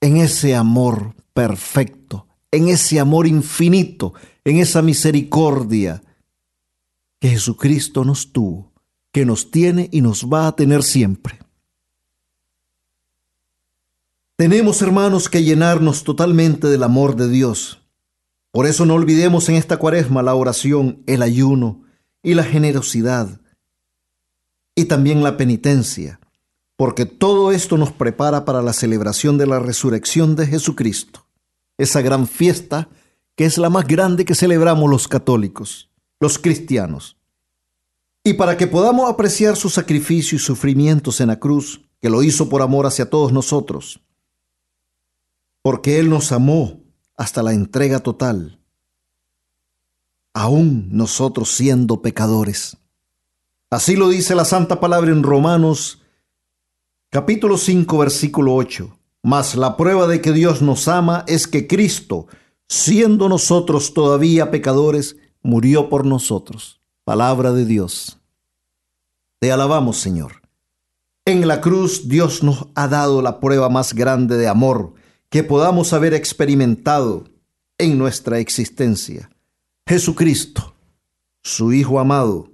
en 0.02 0.18
ese 0.18 0.56
amor 0.56 1.16
perfecto, 1.34 2.28
en 2.52 2.70
ese 2.70 3.00
amor 3.00 3.28
infinito, 3.28 4.14
en 4.44 4.58
esa 4.58 4.82
misericordia 4.82 6.02
que 7.20 7.30
Jesucristo 7.30 8.06
nos 8.06 8.32
tuvo, 8.32 8.72
que 9.12 9.26
nos 9.26 9.52
tiene 9.52 9.90
y 9.92 10.02
nos 10.02 10.26
va 10.26 10.48
a 10.48 10.56
tener 10.56 10.84
siempre. 10.84 11.40
Tenemos, 14.36 14.82
hermanos, 14.82 15.30
que 15.30 15.44
llenarnos 15.44 16.04
totalmente 16.04 16.68
del 16.68 16.84
amor 16.84 17.16
de 17.16 17.28
Dios. 17.28 17.82
Por 18.52 18.68
eso 18.68 18.86
no 18.86 18.94
olvidemos 18.94 19.50
en 19.50 19.56
esta 19.56 19.78
cuaresma 19.78 20.22
la 20.22 20.36
oración, 20.36 21.02
el 21.08 21.22
ayuno 21.22 21.84
y 22.22 22.36
la 22.36 22.44
generosidad 22.44 23.42
y 24.76 24.86
también 24.86 25.24
la 25.24 25.38
penitencia 25.38 26.20
porque 26.78 27.08
todo 27.08 27.52
esto 27.52 27.76
nos 27.76 27.92
prepara 27.92 28.46
para 28.46 28.62
la 28.62 28.72
celebración 28.72 29.38
de 29.38 29.48
la 29.48 29.60
resurrección 29.60 30.36
de 30.36 30.46
Jesucristo, 30.46 31.26
esa 31.78 32.02
gran 32.02 32.28
fiesta 32.28 32.88
que 33.36 33.46
es 33.46 33.58
la 33.58 33.70
más 33.70 33.88
grande 33.88 34.26
que 34.26 34.36
celebramos 34.36 34.90
los 34.90 35.08
católicos, 35.08 35.87
los 36.20 36.40
cristianos. 36.40 37.18
Y 38.24 38.34
para 38.34 38.58
que 38.58 38.68
podamos 38.68 39.10
apreciar 39.10 39.56
su 39.56 39.70
sacrificio 39.70 40.36
y 40.36 40.40
sufrimientos 40.40 41.22
en 41.22 41.28
la 41.28 41.40
cruz, 41.40 41.82
que 42.02 42.10
lo 42.10 42.24
hizo 42.24 42.50
por 42.50 42.62
amor 42.62 42.86
hacia 42.86 43.10
todos 43.10 43.32
nosotros, 43.32 44.02
porque 45.62 46.00
Él 46.00 46.10
nos 46.10 46.32
amó 46.32 46.82
hasta 47.16 47.42
la 47.42 47.54
entrega 47.54 48.00
total, 48.00 48.60
aún 50.34 50.90
nosotros 50.92 51.52
siendo 51.52 52.02
pecadores. 52.02 52.78
Así 53.70 53.96
lo 53.96 54.10
dice 54.10 54.36
la 54.36 54.46
Santa 54.46 54.80
Palabra 54.80 55.12
en 55.12 55.24
Romanos 55.24 56.02
Capítulo 57.10 57.58
5, 57.58 57.98
versículo 58.00 58.54
8. 58.56 59.00
Mas 59.24 59.56
la 59.56 59.78
prueba 59.78 60.08
de 60.08 60.20
que 60.20 60.34
Dios 60.34 60.62
nos 60.62 60.90
ama 60.90 61.24
es 61.26 61.48
que 61.48 61.66
Cristo, 61.66 62.28
siendo 62.68 63.30
nosotros 63.30 63.94
todavía 63.94 64.52
pecadores, 64.52 65.16
murió 65.48 65.88
por 65.88 66.06
nosotros. 66.06 66.82
Palabra 67.06 67.54
de 67.54 67.64
Dios. 67.64 68.20
Te 69.40 69.50
alabamos, 69.50 69.96
Señor. 69.98 70.42
En 71.24 71.48
la 71.48 71.62
cruz 71.62 72.10
Dios 72.10 72.44
nos 72.44 72.68
ha 72.76 72.90
dado 72.90 73.22
la 73.22 73.40
prueba 73.40 73.70
más 73.70 73.94
grande 73.94 74.36
de 74.36 74.50
amor 74.50 74.94
que 75.30 75.44
podamos 75.44 75.94
haber 75.94 76.14
experimentado 76.14 77.30
en 77.78 77.98
nuestra 77.98 78.40
existencia. 78.40 79.30
Jesucristo, 79.86 80.76
su 81.44 81.72
Hijo 81.72 82.02
amado, 82.02 82.52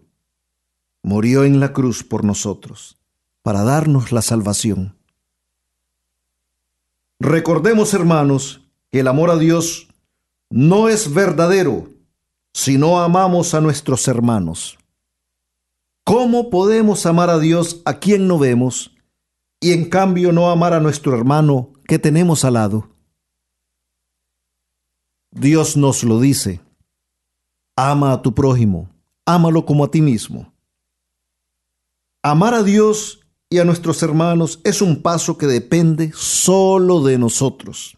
murió 1.02 1.46
en 1.46 1.60
la 1.60 1.74
cruz 1.74 2.04
por 2.04 2.24
nosotros 2.24 3.00
para 3.42 3.64
darnos 3.64 4.12
la 4.12 4.22
salvación. 4.22 4.96
Recordemos, 7.20 7.96
hermanos, 7.96 8.62
que 8.92 9.00
el 9.00 9.08
amor 9.08 9.32
a 9.32 9.38
Dios 9.38 9.88
no 10.52 10.90
es 10.90 11.12
verdadero 11.12 11.93
si 12.54 12.78
no 12.78 13.02
amamos 13.02 13.54
a 13.54 13.62
nuestros 13.62 14.08
hermanos. 14.08 14.78
¿Cómo 16.06 16.50
podemos 16.50 17.06
amar 17.06 17.30
a 17.30 17.40
Dios 17.40 17.82
a 17.86 18.00
quien 18.00 18.28
no 18.28 18.38
vemos 18.38 18.96
y 19.60 19.72
en 19.72 19.90
cambio 19.90 20.32
no 20.32 20.52
amar 20.52 20.74
a 20.74 20.80
nuestro 20.80 21.16
hermano 21.16 21.74
que 21.88 21.98
tenemos 21.98 22.46
al 22.46 22.54
lado? 22.54 22.90
Dios 25.32 25.78
nos 25.78 26.04
lo 26.04 26.20
dice. 26.20 26.62
Ama 27.76 28.14
a 28.14 28.22
tu 28.22 28.36
prójimo, 28.36 28.90
ámalo 29.26 29.66
como 29.66 29.84
a 29.84 29.90
ti 29.90 30.02
mismo. 30.02 30.54
Amar 32.22 32.54
a 32.54 32.64
Dios 32.64 33.22
y 33.50 33.58
a 33.58 33.66
nuestros 33.66 34.04
hermanos 34.04 34.60
es 34.64 34.82
un 34.82 35.02
paso 35.02 35.38
que 35.38 35.48
depende 35.48 36.12
solo 36.14 37.02
de 37.02 37.18
nosotros. 37.18 37.98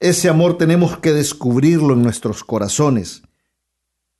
Ese 0.00 0.28
amor 0.28 0.56
tenemos 0.58 0.98
que 0.98 1.12
descubrirlo 1.12 1.94
en 1.94 2.02
nuestros 2.02 2.44
corazones. 2.44 3.22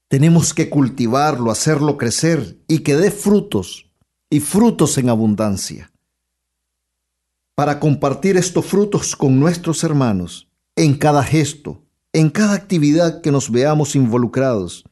Tenemos 0.08 0.54
que 0.54 0.70
cultivarlo, 0.70 1.50
hacerlo 1.50 1.96
crecer 1.96 2.58
y 2.68 2.80
que 2.80 2.96
dé 2.96 3.10
frutos 3.10 3.90
y 4.30 4.40
frutos 4.40 4.98
en 4.98 5.08
abundancia. 5.08 5.92
Para 7.56 7.80
compartir 7.80 8.36
estos 8.36 8.66
frutos 8.66 9.16
con 9.16 9.40
nuestros 9.40 9.82
hermanos 9.82 10.48
en 10.76 10.94
cada 10.94 11.24
gesto, 11.24 11.82
en 12.12 12.30
cada 12.30 12.54
actividad 12.54 13.20
que 13.20 13.32
nos 13.32 13.50
veamos 13.50 13.96
involucrados. 13.96 14.84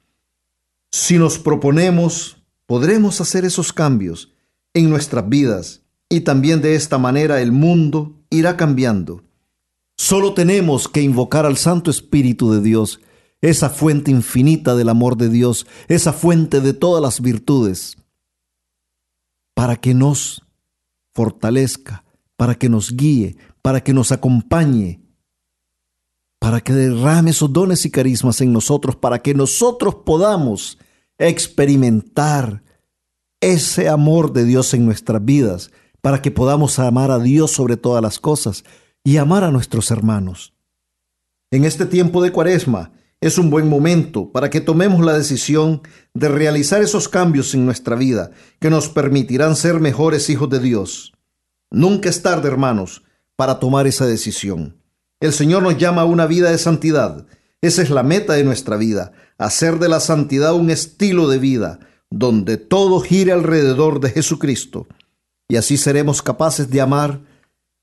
Si 0.90 1.18
nos 1.18 1.38
proponemos, 1.38 2.38
podremos 2.66 3.20
hacer 3.20 3.44
esos 3.44 3.72
cambios 3.72 4.32
en 4.72 4.90
nuestras 4.90 5.28
vidas 5.28 5.82
y 6.08 6.20
también 6.20 6.60
de 6.60 6.74
esta 6.74 6.98
manera 6.98 7.40
el 7.40 7.52
mundo 7.52 8.14
irá 8.30 8.56
cambiando. 8.56 9.22
Solo 9.96 10.34
tenemos 10.34 10.88
que 10.88 11.02
invocar 11.02 11.46
al 11.46 11.56
Santo 11.56 11.90
Espíritu 11.90 12.52
de 12.52 12.60
Dios 12.60 13.00
esa 13.44 13.68
fuente 13.68 14.10
infinita 14.10 14.74
del 14.74 14.88
amor 14.88 15.18
de 15.18 15.28
Dios, 15.28 15.66
esa 15.88 16.14
fuente 16.14 16.62
de 16.62 16.72
todas 16.72 17.02
las 17.02 17.20
virtudes, 17.20 17.98
para 19.52 19.76
que 19.76 19.92
nos 19.92 20.42
fortalezca, 21.12 22.04
para 22.36 22.54
que 22.54 22.70
nos 22.70 22.96
guíe, 22.96 23.36
para 23.60 23.84
que 23.84 23.92
nos 23.92 24.12
acompañe, 24.12 25.02
para 26.38 26.62
que 26.62 26.72
derrame 26.72 27.32
esos 27.32 27.52
dones 27.52 27.84
y 27.84 27.90
carismas 27.90 28.40
en 28.40 28.50
nosotros, 28.50 28.96
para 28.96 29.20
que 29.20 29.34
nosotros 29.34 29.96
podamos 30.06 30.78
experimentar 31.18 32.62
ese 33.42 33.90
amor 33.90 34.32
de 34.32 34.46
Dios 34.46 34.72
en 34.72 34.86
nuestras 34.86 35.22
vidas, 35.22 35.70
para 36.00 36.22
que 36.22 36.30
podamos 36.30 36.78
amar 36.78 37.10
a 37.10 37.18
Dios 37.18 37.50
sobre 37.50 37.76
todas 37.76 38.02
las 38.02 38.18
cosas 38.18 38.64
y 39.04 39.18
amar 39.18 39.44
a 39.44 39.50
nuestros 39.50 39.90
hermanos. 39.90 40.54
En 41.50 41.66
este 41.66 41.84
tiempo 41.84 42.22
de 42.22 42.32
cuaresma 42.32 42.93
es 43.24 43.38
un 43.38 43.48
buen 43.48 43.70
momento 43.70 44.30
para 44.32 44.50
que 44.50 44.60
tomemos 44.60 45.02
la 45.02 45.14
decisión 45.14 45.80
de 46.12 46.28
realizar 46.28 46.82
esos 46.82 47.08
cambios 47.08 47.54
en 47.54 47.64
nuestra 47.64 47.96
vida 47.96 48.32
que 48.60 48.68
nos 48.68 48.90
permitirán 48.90 49.56
ser 49.56 49.80
mejores 49.80 50.28
hijos 50.28 50.50
de 50.50 50.60
Dios. 50.60 51.14
Nunca 51.70 52.10
es 52.10 52.20
tarde, 52.20 52.48
hermanos, 52.48 53.02
para 53.34 53.58
tomar 53.60 53.86
esa 53.86 54.04
decisión. 54.04 54.76
El 55.20 55.32
Señor 55.32 55.62
nos 55.62 55.78
llama 55.78 56.02
a 56.02 56.04
una 56.04 56.26
vida 56.26 56.50
de 56.50 56.58
santidad. 56.58 57.26
Esa 57.62 57.80
es 57.80 57.88
la 57.88 58.02
meta 58.02 58.34
de 58.34 58.44
nuestra 58.44 58.76
vida, 58.76 59.12
hacer 59.38 59.78
de 59.78 59.88
la 59.88 60.00
santidad 60.00 60.52
un 60.52 60.68
estilo 60.68 61.26
de 61.26 61.38
vida, 61.38 61.80
donde 62.10 62.58
todo 62.58 63.00
gire 63.00 63.32
alrededor 63.32 64.00
de 64.00 64.10
Jesucristo. 64.10 64.86
Y 65.48 65.56
así 65.56 65.78
seremos 65.78 66.20
capaces 66.20 66.68
de 66.68 66.82
amar 66.82 67.22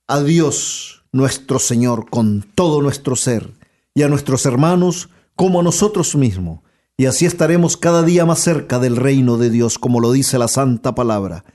a 0.05 0.21
Dios 0.21 1.03
nuestro 1.11 1.57
Señor 1.57 2.11
con 2.11 2.45
todo 2.53 2.83
nuestro 2.83 3.15
ser 3.15 3.49
y 3.95 4.03
a 4.03 4.07
nuestros 4.07 4.45
hermanos 4.45 5.09
como 5.41 5.59
a 5.59 5.63
nosotros 5.63 6.15
mismos. 6.15 6.59
Y 6.95 7.07
así 7.07 7.25
estaremos 7.25 7.75
cada 7.75 8.03
día 8.03 8.27
más 8.27 8.37
cerca 8.37 8.77
del 8.77 8.95
reino 8.95 9.37
de 9.37 9.49
Dios, 9.49 9.79
como 9.79 9.99
lo 9.99 10.11
dice 10.11 10.37
la 10.37 10.47
Santa 10.47 10.93
Palabra. 10.93 11.45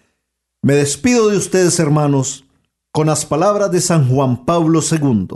Me 0.60 0.74
despido 0.74 1.28
de 1.28 1.36
ustedes, 1.36 1.78
hermanos, 1.78 2.46
con 2.90 3.06
las 3.06 3.24
palabras 3.24 3.70
de 3.70 3.80
San 3.80 4.08
Juan 4.08 4.44
Pablo 4.44 4.80
II. 4.82 5.28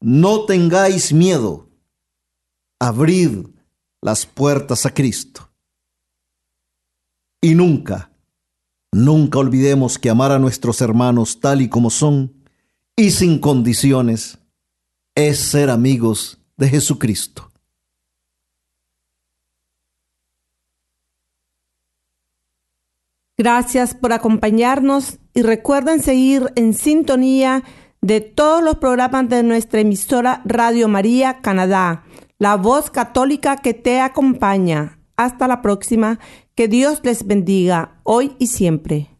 No 0.00 0.44
tengáis 0.44 1.12
miedo, 1.12 1.68
abrid 2.78 3.48
las 4.00 4.24
puertas 4.24 4.86
a 4.86 4.94
Cristo. 4.94 5.50
Y 7.40 7.56
nunca, 7.56 8.12
nunca 8.92 9.40
olvidemos 9.40 9.98
que 9.98 10.10
amar 10.10 10.30
a 10.30 10.38
nuestros 10.38 10.80
hermanos 10.80 11.40
tal 11.40 11.60
y 11.60 11.68
como 11.68 11.90
son 11.90 12.32
y 12.94 13.10
sin 13.10 13.40
condiciones 13.40 14.38
es 15.16 15.40
ser 15.40 15.70
amigos 15.70 16.39
de 16.60 16.68
Jesucristo. 16.68 17.50
Gracias 23.36 23.94
por 23.94 24.12
acompañarnos 24.12 25.18
y 25.32 25.40
recuerden 25.42 26.02
seguir 26.02 26.52
en 26.56 26.74
sintonía 26.74 27.64
de 28.02 28.20
todos 28.20 28.62
los 28.62 28.76
programas 28.76 29.28
de 29.30 29.42
nuestra 29.42 29.80
emisora 29.80 30.42
Radio 30.44 30.88
María 30.88 31.40
Canadá, 31.40 32.04
la 32.38 32.56
voz 32.56 32.90
católica 32.90 33.56
que 33.56 33.72
te 33.72 34.00
acompaña. 34.00 34.98
Hasta 35.16 35.48
la 35.48 35.62
próxima. 35.62 36.18
Que 36.54 36.68
Dios 36.68 37.00
les 37.02 37.26
bendiga 37.26 38.00
hoy 38.02 38.36
y 38.38 38.48
siempre. 38.48 39.19